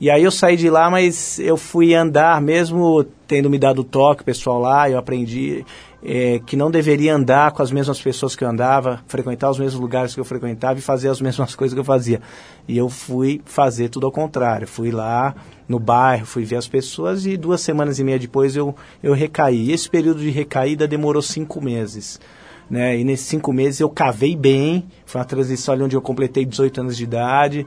[0.00, 4.24] E aí eu saí de lá, mas eu fui andar, mesmo tendo me dado toque
[4.24, 5.64] pessoal lá, eu aprendi
[6.04, 9.80] é, que não deveria andar com as mesmas pessoas que eu andava, frequentar os mesmos
[9.80, 12.20] lugares que eu frequentava e fazer as mesmas coisas que eu fazia.
[12.66, 14.66] E eu fui fazer tudo ao contrário.
[14.66, 15.34] Fui lá
[15.68, 19.70] no bairro, fui ver as pessoas e duas semanas e meia depois eu, eu recaí.
[19.70, 22.20] Esse período de recaída demorou cinco meses.
[22.68, 22.98] Né?
[22.98, 26.80] E nesses cinco meses eu cavei bem, foi uma transição ali onde eu completei 18
[26.80, 27.66] anos de idade.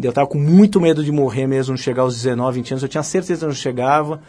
[0.00, 2.82] Eu estava com muito medo de morrer mesmo, chegar aos 19, 20 anos.
[2.82, 4.20] Eu tinha certeza que eu não chegava.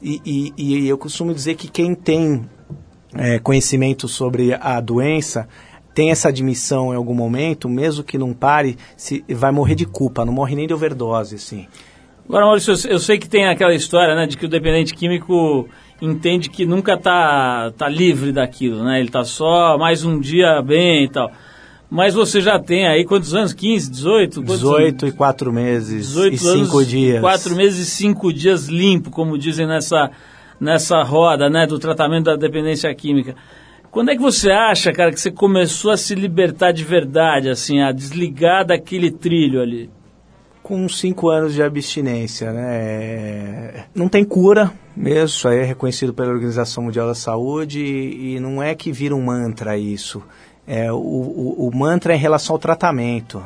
[0.00, 2.48] E, e, e eu costumo dizer que quem tem
[3.14, 5.48] é, conhecimento sobre a doença
[5.98, 10.24] tem essa admissão em algum momento, mesmo que não pare, se, vai morrer de culpa,
[10.24, 11.66] não morre nem de overdose, assim.
[12.28, 15.68] Agora, Maurício, eu sei que tem aquela história, né, de que o dependente químico
[16.00, 19.00] entende que nunca está tá livre daquilo, né?
[19.00, 21.32] Ele está só mais um dia bem e tal.
[21.90, 23.52] Mas você já tem aí quantos anos?
[23.52, 24.42] 15, 18?
[24.42, 27.20] 18 e 4 meses 18 e 5 dias.
[27.20, 30.10] 4 meses e 5 dias limpo, como dizem nessa
[30.60, 33.34] nessa roda né, do tratamento da dependência química.
[33.90, 37.80] Quando é que você acha, cara, que você começou a se libertar de verdade, assim,
[37.80, 39.90] a desligar daquele trilho ali?
[40.62, 43.86] Com cinco anos de abstinência, né?
[43.94, 48.62] Não tem cura mesmo, isso aí é reconhecido pela Organização Mundial da Saúde e, não
[48.62, 50.22] é que vira um mantra isso.
[50.66, 53.42] É, o, o, o mantra é em relação ao tratamento.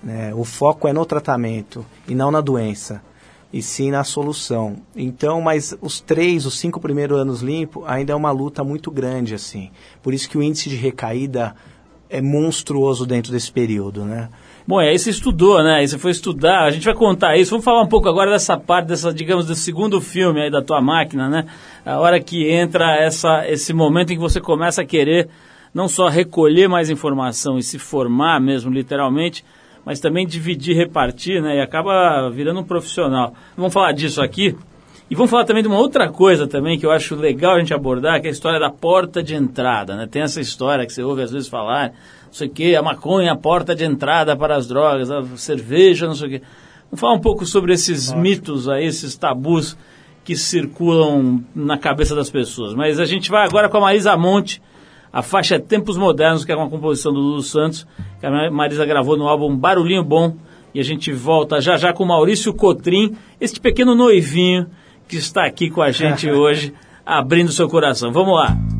[0.00, 0.32] Né?
[0.34, 3.02] O foco é no tratamento e não na doença
[3.52, 4.76] e sim na solução.
[4.96, 9.34] Então, mas os três, os cinco primeiros anos limpo ainda é uma luta muito grande
[9.34, 9.70] assim.
[10.02, 11.54] Por isso que o índice de recaída
[12.08, 14.28] é monstruoso dentro desse período, né?
[14.66, 15.76] Bom, aí você estudou, né?
[15.76, 17.50] Aí você foi estudar, a gente vai contar isso.
[17.50, 20.80] Vamos falar um pouco agora dessa parte, dessa, digamos, do segundo filme aí da tua
[20.80, 21.46] máquina, né?
[21.84, 25.28] A hora que entra essa, esse momento em que você começa a querer
[25.74, 29.44] não só recolher mais informação e se formar mesmo, literalmente,
[29.84, 31.56] mas também dividir, repartir, né?
[31.56, 33.34] E acaba virando um profissional.
[33.56, 34.56] Vamos falar disso aqui.
[35.10, 37.74] E vamos falar também de uma outra coisa também que eu acho legal a gente
[37.74, 40.06] abordar, que é a história da porta de entrada, né?
[40.10, 43.28] Tem essa história que você ouve às vezes falar, não sei o quê, a maconha
[43.28, 46.42] é a porta de entrada para as drogas, a cerveja, não sei o quê.
[46.90, 48.22] Vamos falar um pouco sobre esses Ótimo.
[48.22, 49.76] mitos aí, esses tabus
[50.24, 52.74] que circulam na cabeça das pessoas.
[52.74, 54.62] Mas a gente vai agora com a Marisa Monte,
[55.12, 57.86] a faixa Tempos Modernos, que é uma composição do Lulu Santos,
[58.18, 60.36] que a Marisa gravou no álbum Barulhinho Bom,
[60.74, 64.66] e a gente volta já já com Maurício Cotrim, este pequeno noivinho
[65.06, 66.72] que está aqui com a gente hoje,
[67.04, 68.10] abrindo seu coração.
[68.10, 68.71] Vamos lá.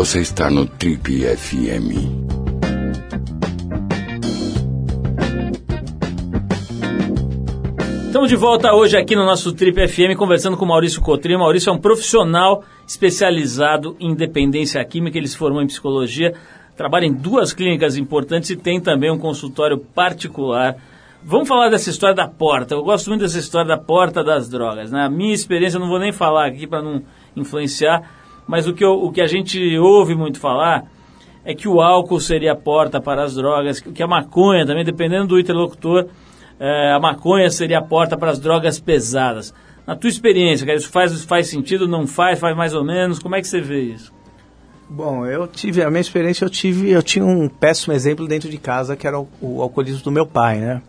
[0.00, 1.92] Você está no Trip FM.
[8.06, 11.36] Estamos de volta hoje aqui no nosso Trip FM conversando com Maurício Cotrim.
[11.36, 16.32] Maurício é um profissional especializado em dependência química, ele se formou em psicologia,
[16.74, 20.76] trabalha em duas clínicas importantes e tem também um consultório particular.
[21.22, 22.74] Vamos falar dessa história da porta.
[22.74, 24.90] Eu gosto muito dessa história da porta das drogas.
[24.90, 25.14] Na né?
[25.14, 27.02] minha experiência, não vou nem falar aqui para não
[27.36, 30.84] influenciar, mas o que, eu, o que a gente ouve muito falar
[31.44, 35.28] é que o álcool seria a porta para as drogas, que a maconha também, dependendo
[35.28, 36.06] do interlocutor,
[36.58, 39.54] é, a maconha seria a porta para as drogas pesadas.
[39.86, 43.18] Na tua experiência, cara, isso faz, faz sentido, não faz, faz mais ou menos?
[43.18, 44.12] Como é que você vê isso?
[44.88, 48.58] Bom, eu tive, a minha experiência, eu tive, eu tinha um péssimo exemplo dentro de
[48.58, 50.82] casa, que era o, o alcoolismo do meu pai, né?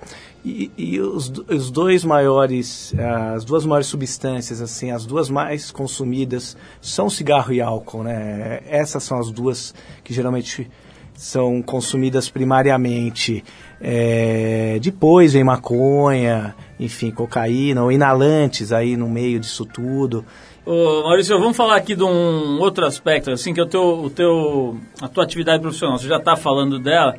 [0.43, 2.93] E, e os, os, dois maiores,
[3.33, 8.61] as duas maiores substâncias, assim, as duas mais consumidas são cigarro e álcool, né?
[8.67, 9.73] Essas são as duas
[10.03, 10.67] que geralmente
[11.13, 13.43] são consumidas primariamente.
[13.79, 20.25] É, depois vem maconha, enfim, cocaína ou inalantes aí no meio disso tudo.
[20.65, 24.09] Ô, Maurício, vamos falar aqui de um outro aspecto, assim, que é o teu, o
[24.09, 25.97] teu, a tua atividade profissional.
[25.97, 27.15] Você já está falando dela,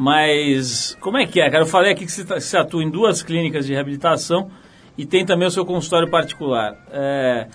[0.00, 1.64] mas como é que é, cara?
[1.64, 4.48] Eu falei aqui que você, tá- atua em duas clínicas de reabilitação
[4.96, 6.76] e tem também o seu consultório particular.
[6.92, 7.48] É,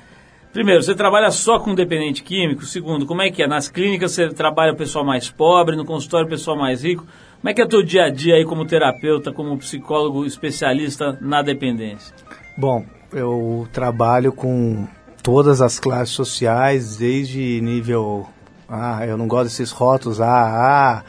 [0.51, 2.65] primeiro, você trabalha só com dependente químico?
[2.65, 3.47] Segundo, como é que é?
[3.47, 7.05] Nas clínicas você trabalha o pessoal mais pobre, no consultório o pessoal mais rico?
[7.39, 11.17] Como é que é o teu dia a dia aí como terapeuta, como psicólogo especialista
[11.21, 12.13] na dependência?
[12.57, 12.83] Bom,
[13.13, 14.85] eu trabalho com
[15.23, 18.27] todas as classes sociais, desde nível.
[18.67, 21.03] Ah, eu não gosto desses rótulos A, A,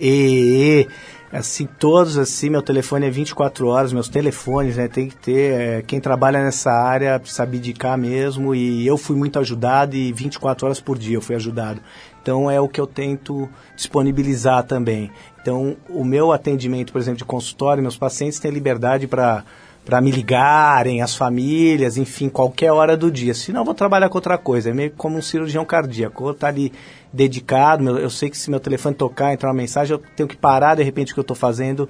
[0.00, 0.88] E.
[1.32, 4.88] Assim, todos assim, meu telefone é 24 horas, meus telefones, né?
[4.88, 5.60] Tem que ter.
[5.60, 8.52] é, quem trabalha nessa área precisa abdicar mesmo.
[8.52, 11.80] E eu fui muito ajudado e 24 horas por dia eu fui ajudado.
[12.20, 15.10] Então é o que eu tento disponibilizar também.
[15.40, 19.44] Então, o meu atendimento, por exemplo, de consultório, meus pacientes têm liberdade para
[19.84, 23.34] para me ligarem, as famílias, enfim, qualquer hora do dia.
[23.34, 24.70] Senão eu vou trabalhar com outra coisa.
[24.70, 26.24] É meio como um cirurgião cardíaco.
[26.24, 26.72] Ou tá ali
[27.12, 30.76] dedicado, eu sei que se meu telefone tocar, entrar uma mensagem, eu tenho que parar
[30.76, 31.88] de repente o que eu estou fazendo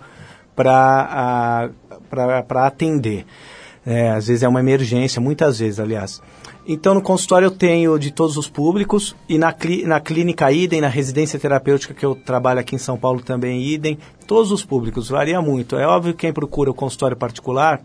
[0.54, 1.70] para
[2.64, 3.26] atender.
[3.84, 6.22] É, às vezes é uma emergência, muitas vezes, aliás.
[6.66, 10.80] Então, no consultório eu tenho de todos os públicos e na, clí- na clínica idem,
[10.80, 15.08] na residência terapêutica que eu trabalho aqui em São Paulo também idem, todos os públicos,
[15.08, 15.76] varia muito.
[15.76, 17.80] É óbvio que quem procura o consultório particular,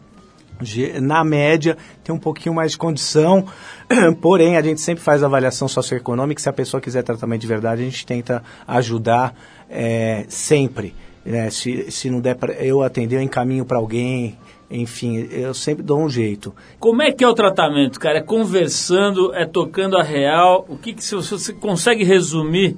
[1.02, 3.46] na média, tem um pouquinho mais de condição,
[4.22, 7.86] porém a gente sempre faz avaliação socioeconômica, se a pessoa quiser tratamento de verdade, a
[7.86, 9.36] gente tenta ajudar
[9.70, 10.94] é, sempre.
[11.26, 11.50] né?
[11.50, 14.38] Se, se não der para eu atender, eu encaminho para alguém,
[14.70, 16.54] enfim, eu sempre dou um jeito.
[16.80, 18.18] Como é que é o tratamento, cara?
[18.18, 20.66] É conversando, é tocando a real?
[20.68, 22.76] O que, que se você consegue resumir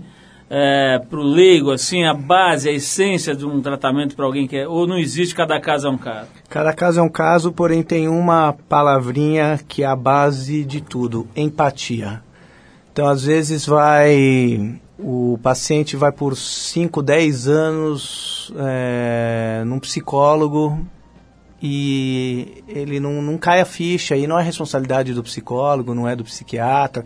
[0.50, 4.58] é, para o leigo, assim, a base, a essência de um tratamento para alguém que
[4.58, 4.68] é...
[4.68, 6.30] Ou não existe, cada caso é um caso?
[6.50, 11.28] Cada caso é um caso, porém tem uma palavrinha que é a base de tudo:
[11.36, 12.22] empatia.
[12.92, 14.80] Então, às vezes, vai.
[14.98, 20.80] O paciente vai por 5, 10 anos é, num psicólogo
[21.62, 26.16] e ele não, não cai a ficha, e não é responsabilidade do psicólogo, não é
[26.16, 27.04] do psiquiatra.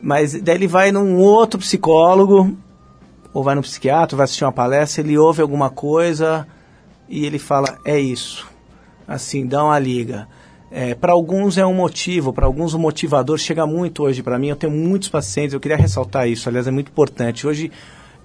[0.00, 2.56] Mas daí ele vai num outro psicólogo,
[3.32, 6.46] ou vai no psiquiatra, vai assistir uma palestra, ele ouve alguma coisa
[7.08, 8.46] e ele fala: é isso.
[9.06, 10.26] Assim, dá uma liga.
[10.70, 14.48] É, para alguns é um motivo, para alguns o motivador chega muito hoje para mim.
[14.48, 17.46] Eu tenho muitos pacientes, eu queria ressaltar isso, aliás, é muito importante.
[17.46, 17.70] Hoje,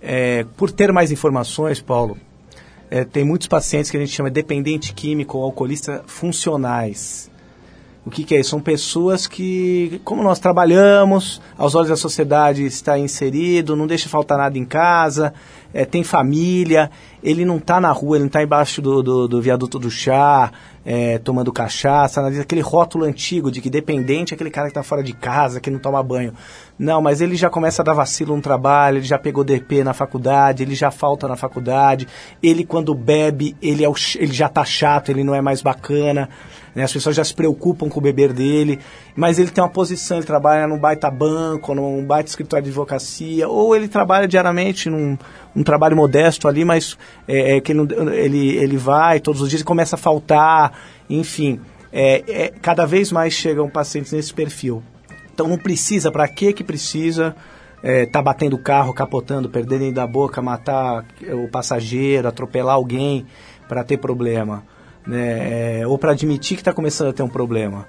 [0.01, 2.17] é, por ter mais informações, Paulo,
[2.91, 7.31] é, tem muitos pacientes que a gente chama de dependente químico ou alcoolista funcionais.
[8.03, 8.49] O que, que é isso?
[8.49, 14.39] São pessoas que, como nós trabalhamos, aos olhos da sociedade está inserido, não deixa faltar
[14.39, 15.31] nada em casa,
[15.71, 16.89] é, tem família,
[17.23, 20.51] ele não está na rua, ele não está embaixo do, do, do viaduto do chá,
[20.83, 25.03] é, tomando cachaça, aquele rótulo antigo de que dependente é aquele cara que está fora
[25.03, 26.33] de casa, que não toma banho.
[26.81, 29.93] Não, mas ele já começa a dar vacilo no trabalho, ele já pegou DP na
[29.93, 32.07] faculdade, ele já falta na faculdade,
[32.41, 36.27] ele quando bebe, ele, é o, ele já está chato, ele não é mais bacana,
[36.73, 36.81] né?
[36.81, 38.79] as pessoas já se preocupam com o beber dele,
[39.15, 43.47] mas ele tem uma posição, ele trabalha num baita banco, num baita escritório de advocacia,
[43.47, 45.15] ou ele trabalha diariamente num
[45.55, 49.61] um trabalho modesto ali, mas é, é, que ele, ele, ele vai todos os dias
[49.61, 50.73] e começa a faltar,
[51.07, 51.61] enfim.
[51.93, 54.81] É, é, cada vez mais chegam pacientes nesse perfil.
[55.41, 57.35] Então não precisa, para que que precisa
[57.81, 63.25] é, tá batendo o carro, capotando, perdendo da boca, matar o passageiro, atropelar alguém
[63.67, 64.63] para ter problema,
[65.03, 65.79] né?
[65.79, 67.87] É, ou para admitir que está começando a ter um problema.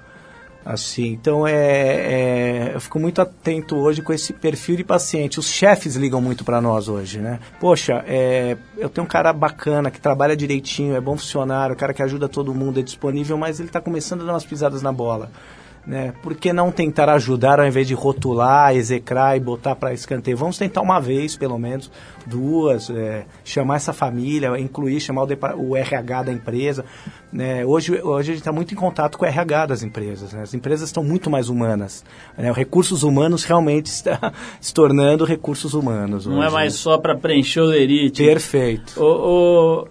[0.65, 5.39] Assim, então é, é, eu fico muito atento hoje com esse perfil de paciente.
[5.39, 7.39] Os chefes ligam muito para nós hoje, né?
[7.59, 11.93] Poxa, é, eu tenho um cara bacana que trabalha direitinho, é bom funcionário, o cara
[11.93, 14.91] que ajuda todo mundo, é disponível, mas ele está começando a dar umas pisadas na
[14.91, 15.29] bola.
[15.85, 16.13] Né?
[16.23, 20.37] Por que não tentar ajudar ao invés de rotular, execrar e botar para escanteio?
[20.37, 21.91] Vamos tentar uma vez, pelo menos,
[22.25, 26.85] duas, é, chamar essa família, incluir, chamar o, o RH da empresa.
[27.33, 27.65] Né?
[27.65, 30.31] Hoje, hoje a gente está muito em contato com o RH das empresas.
[30.31, 30.43] Né?
[30.43, 32.05] As empresas estão muito mais humanas.
[32.37, 32.49] Né?
[32.49, 34.31] Os recursos humanos realmente está
[34.61, 36.25] se tornando recursos humanos.
[36.25, 38.23] Não hoje, é mais só para preencher o lerite.
[38.23, 39.03] Perfeito.
[39.03, 39.87] Ô, ô,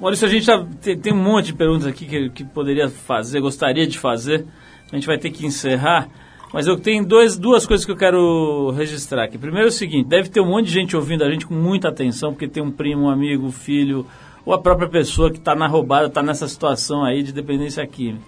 [0.00, 3.40] Maurício, a gente já tem, tem um monte de perguntas aqui que, que poderia fazer,
[3.40, 4.46] gostaria de fazer.
[4.94, 6.08] A gente vai ter que encerrar.
[6.52, 9.36] Mas eu tenho dois, duas coisas que eu quero registrar aqui.
[9.36, 11.88] Primeiro é o seguinte, deve ter um monte de gente ouvindo a gente com muita
[11.88, 14.06] atenção, porque tem um primo, um amigo, um filho,
[14.46, 18.24] ou a própria pessoa que está na roubada, está nessa situação aí de dependência química.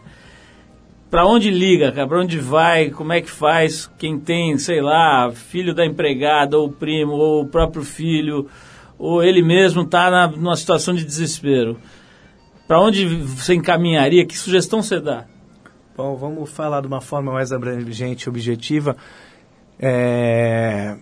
[1.09, 2.09] Para onde liga, cara?
[2.09, 2.91] Para onde vai?
[2.91, 3.89] Como é que faz?
[3.97, 8.49] Quem tem, sei lá, filho da empregada, ou primo, ou o próprio filho,
[8.99, 11.79] ou ele mesmo está numa situação de desespero.
[12.67, 14.27] Para onde você encaminharia?
[14.27, 15.27] Que sugestão você dá?
[15.97, 18.95] Bom, vamos falar de uma forma mais abrangente e objetiva.
[19.81, 20.95] É,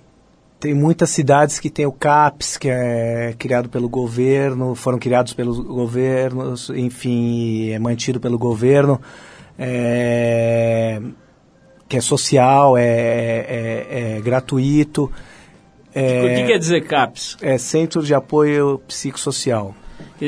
[0.60, 5.58] tem muitas cidades que tem o CAPS, que é criado pelo governo, foram criados pelos
[5.58, 9.00] governos, enfim, é mantido pelo governo,
[9.58, 11.02] é,
[11.88, 13.86] que é social, é, é,
[14.16, 15.10] é gratuito.
[15.90, 17.36] O que quer dizer CAPS?
[17.42, 19.74] É Centro de Apoio Psicossocial.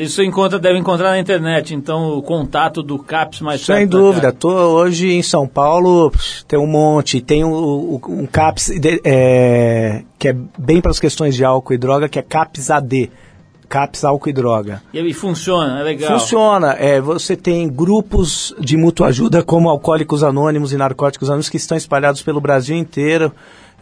[0.03, 3.97] Isso encontra, deve encontrar na internet, então o contato do CAPS mais Sem perto da
[3.97, 4.31] dúvida.
[4.31, 6.11] Tô hoje em São Paulo,
[6.47, 7.21] tem um monte.
[7.21, 8.71] Tem o- o- um CAPS
[9.03, 13.11] é, que é bem para as questões de álcool e droga, que é CAPS AD.
[13.69, 14.81] CAPS Álcool e Droga.
[14.93, 16.17] E, e funciona, é legal.
[16.17, 16.71] Funciona.
[16.79, 21.77] É, você tem grupos de mútua ajuda como Alcoólicos Anônimos e Narcóticos Anônimos que estão
[21.77, 23.29] espalhados pelo Brasil inteiro,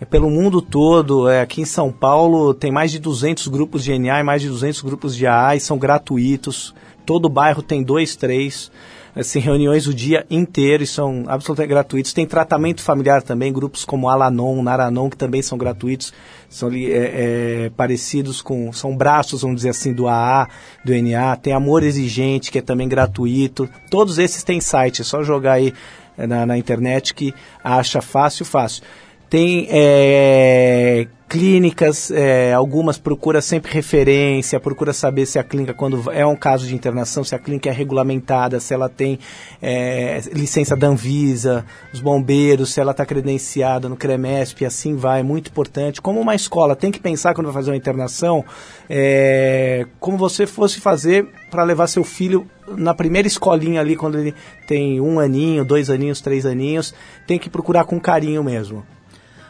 [0.04, 1.30] pelo mundo todo.
[1.30, 4.50] É, aqui em São Paulo tem mais de 200 grupos de NA e mais de
[4.50, 6.74] 200 grupos de AA e são gratuitos.
[7.06, 8.72] Todo bairro tem dois, três.
[9.16, 12.12] Assim, reuniões o dia inteiro e são absolutamente gratuitos.
[12.12, 16.12] Tem tratamento familiar também, grupos como Alanon, Naranon, que também são gratuitos,
[16.50, 20.50] são é, é, parecidos com, são braços, vamos dizer assim, do AA,
[20.84, 21.38] do NA.
[21.38, 23.70] Tem Amor Exigente, que é também gratuito.
[23.90, 25.74] Todos esses têm site, é só jogar aí
[26.18, 27.34] é, na, na internet que
[27.64, 28.84] acha fácil, fácil.
[29.30, 36.26] Tem é, clínicas, é, algumas procura sempre referência, procura saber se a clínica, quando é
[36.26, 39.20] um caso de internação, se a clínica é regulamentada, se ela tem
[39.62, 45.24] é, licença da Anvisa, os bombeiros, se ela está credenciada no CREMESP, assim vai, é
[45.24, 46.02] muito importante.
[46.02, 48.46] Como uma escola tem que pensar quando vai fazer uma internação,
[48.90, 52.48] é, como você fosse fazer para levar seu filho
[52.78, 54.34] na primeira escolinha ali, quando ele
[54.68, 56.94] tem um aninho, dois aninhos, três aninhos,
[57.26, 58.95] tem que procurar com carinho mesmo.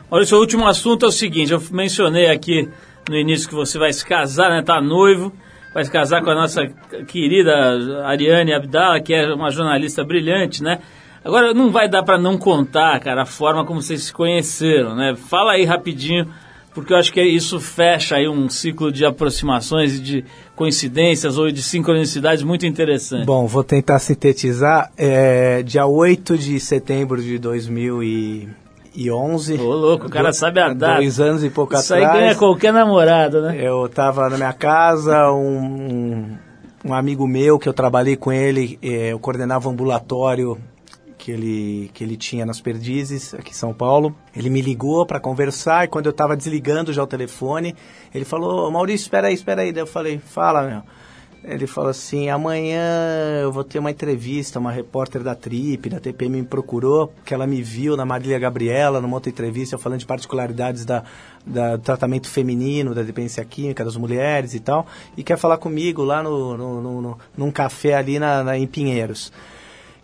[0.09, 2.69] Maurício, o último assunto é o seguinte, eu mencionei aqui
[3.09, 4.61] no início que você vai se casar, né?
[4.61, 5.31] Tá noivo,
[5.73, 6.67] vai se casar com a nossa
[7.07, 10.79] querida Ariane Abdala, que é uma jornalista brilhante, né?
[11.23, 15.15] Agora, não vai dar para não contar, cara, a forma como vocês se conheceram, né?
[15.15, 16.27] Fala aí rapidinho,
[16.71, 20.25] porque eu acho que isso fecha aí um ciclo de aproximações e de
[20.55, 23.25] coincidências ou de sincronicidades muito interessante.
[23.25, 24.91] Bom, vou tentar sintetizar.
[24.95, 27.39] É, dia 8 de setembro de
[28.95, 29.57] 2011.
[29.59, 30.95] Ô, louco, o cara sabe a data.
[30.95, 32.21] Dois anos e pouco Isso aí atrás.
[32.21, 33.57] ganha qualquer namorada, né?
[33.59, 36.37] Eu estava na minha casa, um,
[36.83, 40.57] um amigo meu que eu trabalhei com ele, eh, eu coordenava um ambulatório
[41.17, 44.15] que ele, que ele tinha nas Perdizes, aqui em São Paulo.
[44.35, 47.75] Ele me ligou para conversar e quando eu estava desligando já o telefone,
[48.13, 49.71] ele falou, Maurício, espera aí, espera aí.
[49.71, 50.83] Daí eu falei, fala, meu.
[51.47, 56.41] Ele falou assim, amanhã eu vou ter uma entrevista, uma repórter da Trip, da TPM
[56.41, 60.85] me procurou, que ela me viu na Marília Gabriela, numa outra entrevista, falando de particularidades
[60.85, 61.03] da,
[61.45, 66.03] da- do tratamento feminino, da dependência química das mulheres e tal, e quer falar comigo
[66.03, 69.31] lá no, no, no- no- num café ali na, na- em Pinheiros.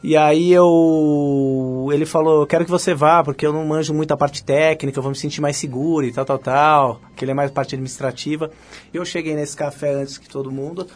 [0.03, 1.89] E aí eu.
[1.91, 5.03] Ele falou, quero que você vá, porque eu não manjo muito a parte técnica, eu
[5.03, 7.01] vou me sentir mais seguro e tal, tal, tal.
[7.15, 8.49] Que ele é mais parte administrativa.
[8.93, 10.87] Eu cheguei nesse café antes que todo mundo.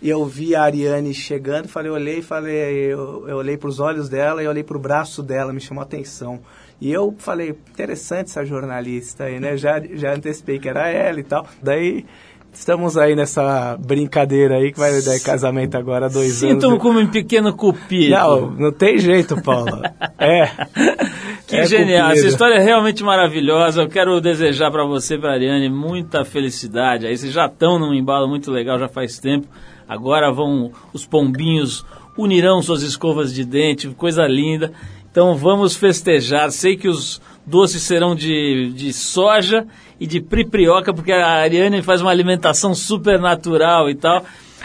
[0.00, 2.54] E eu vi a Ariane chegando, falei, olhei, falei,
[2.92, 5.80] eu, eu olhei para os olhos dela e olhei para o braço dela, me chamou
[5.80, 6.40] a atenção.
[6.80, 9.56] E eu falei, interessante essa jornalista aí, né?
[9.56, 11.46] Já, já antecipei que era ela e tal.
[11.62, 12.04] Daí
[12.52, 16.62] estamos aí nessa brincadeira aí que vai dar casamento agora há dois anos.
[16.62, 18.10] Sinto-me como um pequeno cupido.
[18.14, 19.82] Não, não tem jeito, Paulo.
[20.18, 20.50] É.
[21.46, 22.18] Que É genial, cupido.
[22.18, 23.82] essa história é realmente maravilhosa.
[23.82, 27.06] Eu quero desejar para você, para Ariane, muita felicidade.
[27.06, 29.46] Aí vocês já estão num embalo muito legal já faz tempo.
[29.88, 31.84] Agora vão os pombinhos
[32.16, 34.72] unirão suas escovas de dente, coisa linda.
[35.10, 36.50] Então vamos festejar.
[36.50, 39.66] Sei que os doces serão de, de soja
[40.00, 44.24] e de priprioca, porque a Ariane faz uma alimentação super natural e tal.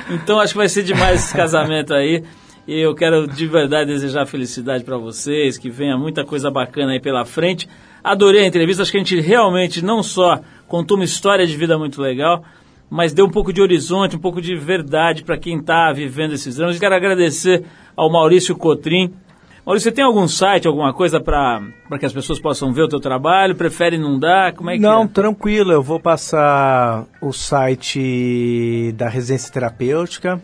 [0.10, 2.24] Então acho que vai ser demais esse casamento aí.
[2.68, 7.00] E eu quero de verdade desejar felicidade para vocês, que venha muita coisa bacana aí
[7.00, 7.68] pela frente.
[8.04, 11.78] Adorei a entrevista, acho que a gente realmente não só contou uma história de vida
[11.78, 12.44] muito legal,
[12.92, 16.60] mas deu um pouco de horizonte, um pouco de verdade para quem está vivendo esses
[16.60, 16.78] anos.
[16.78, 17.64] Quero agradecer
[17.96, 19.14] ao Maurício Cotrim.
[19.66, 21.62] Maurício, você tem algum site, alguma coisa para
[21.98, 23.56] que as pessoas possam ver o teu trabalho?
[23.56, 24.54] Prefere não dar?
[24.54, 25.08] Como é que Não, é?
[25.08, 30.42] tranquilo, eu vou passar o site da residência terapêutica.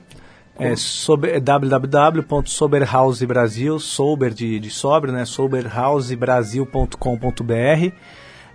[0.57, 5.25] É sober, é www.soberhousebrasil, sober de, de sobre, né?
[5.25, 7.91] soberhousebrasil.com.br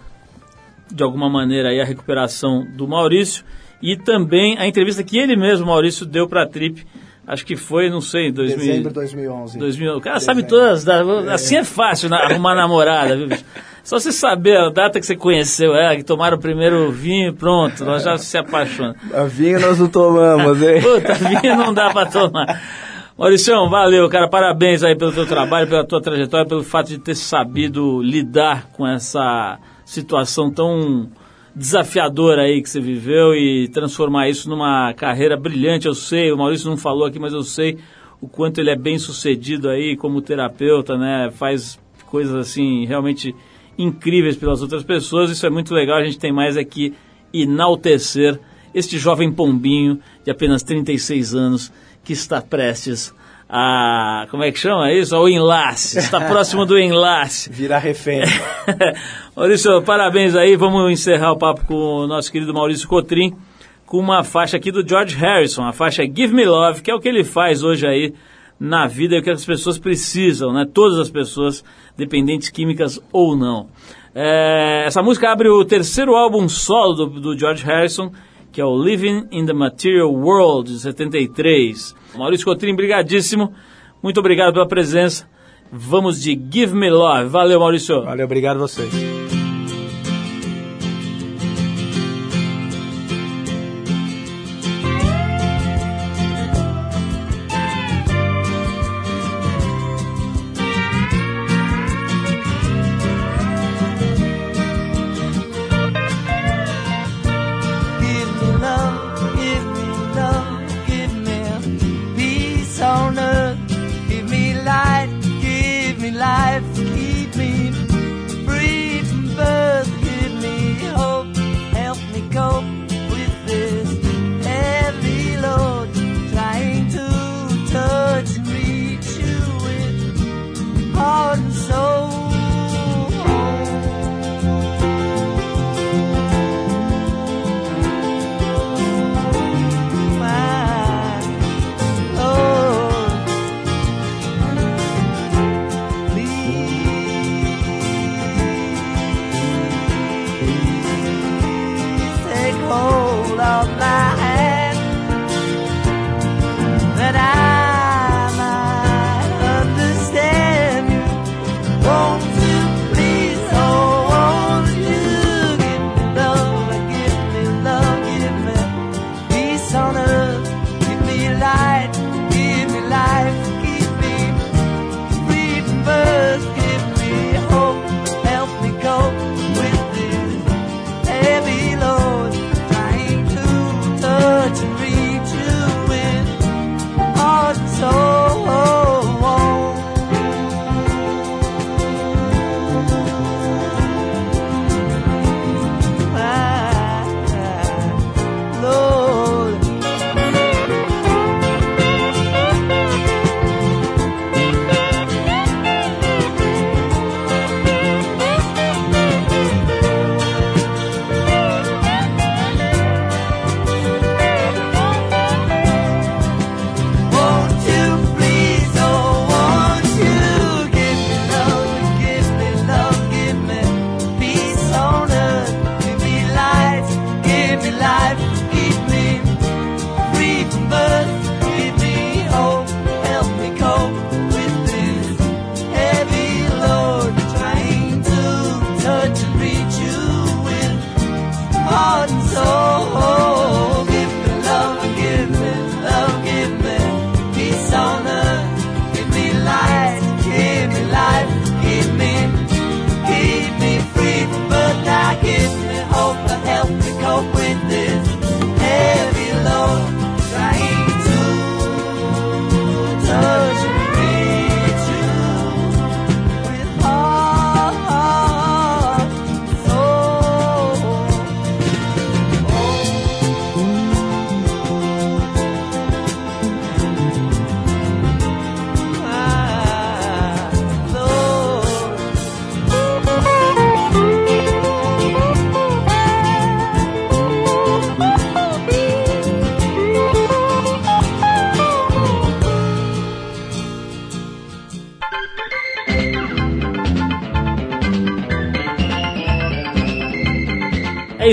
[0.88, 3.44] de alguma maneira aí a recuperação do Maurício
[3.82, 6.86] e também a entrevista que ele mesmo, Maurício, deu para a Trip,
[7.32, 9.58] acho que foi, não sei, 2000, Dezembro de 2011.
[9.58, 11.02] 2000, o cara sabe todas, da-
[11.32, 13.44] assim é fácil na- arrumar namorada, viu, bicho?
[13.82, 17.84] Só você saber a data que você conheceu ela, que tomaram o primeiro vinho, pronto,
[17.84, 18.96] nós já se apaixonamos.
[19.12, 20.80] A vinho nós não tomamos, hein?
[20.82, 22.62] Puta, vinho não dá pra tomar.
[23.18, 24.28] Mauricião, valeu, cara.
[24.28, 28.86] Parabéns aí pelo teu trabalho, pela tua trajetória, pelo fato de ter sabido lidar com
[28.86, 31.08] essa situação tão
[31.54, 35.86] desafiadora aí que você viveu e transformar isso numa carreira brilhante.
[35.86, 37.78] Eu sei, o Maurício não falou aqui, mas eu sei
[38.20, 41.30] o quanto ele é bem sucedido aí como terapeuta, né?
[41.32, 43.34] Faz coisas assim realmente
[43.76, 45.30] incríveis pelas outras pessoas.
[45.30, 45.98] Isso é muito legal.
[45.98, 46.94] A gente tem mais aqui
[47.32, 48.38] enaltecer
[48.74, 51.72] este jovem pombinho de apenas 36 anos
[52.04, 53.14] que está prestes
[53.48, 54.26] a.
[54.30, 55.14] Como é que chama isso?
[55.14, 55.98] Ao enlace.
[55.98, 57.50] Está próximo do enlace.
[57.52, 58.22] Virar refém.
[59.34, 60.56] Maurício, parabéns aí.
[60.56, 63.34] Vamos encerrar o papo com o nosso querido Maurício Cotrim
[63.86, 66.98] com uma faixa aqui do George Harrison, a faixa Give Me Love, que é o
[66.98, 68.14] que ele faz hoje aí
[68.58, 70.66] na vida e o que as pessoas precisam, né?
[70.72, 71.62] Todas as pessoas,
[71.94, 73.68] dependentes químicas ou não.
[74.14, 78.10] É, essa música abre o terceiro álbum solo do, do George Harrison,
[78.50, 81.94] que é o Living in the Material World, de 73.
[82.16, 83.52] Maurício Cotrim, brigadíssimo.
[84.02, 85.28] Muito obrigado pela presença.
[85.70, 87.28] Vamos de Give Me Love.
[87.28, 88.02] Valeu, Maurício.
[88.02, 89.11] Valeu, obrigado a vocês.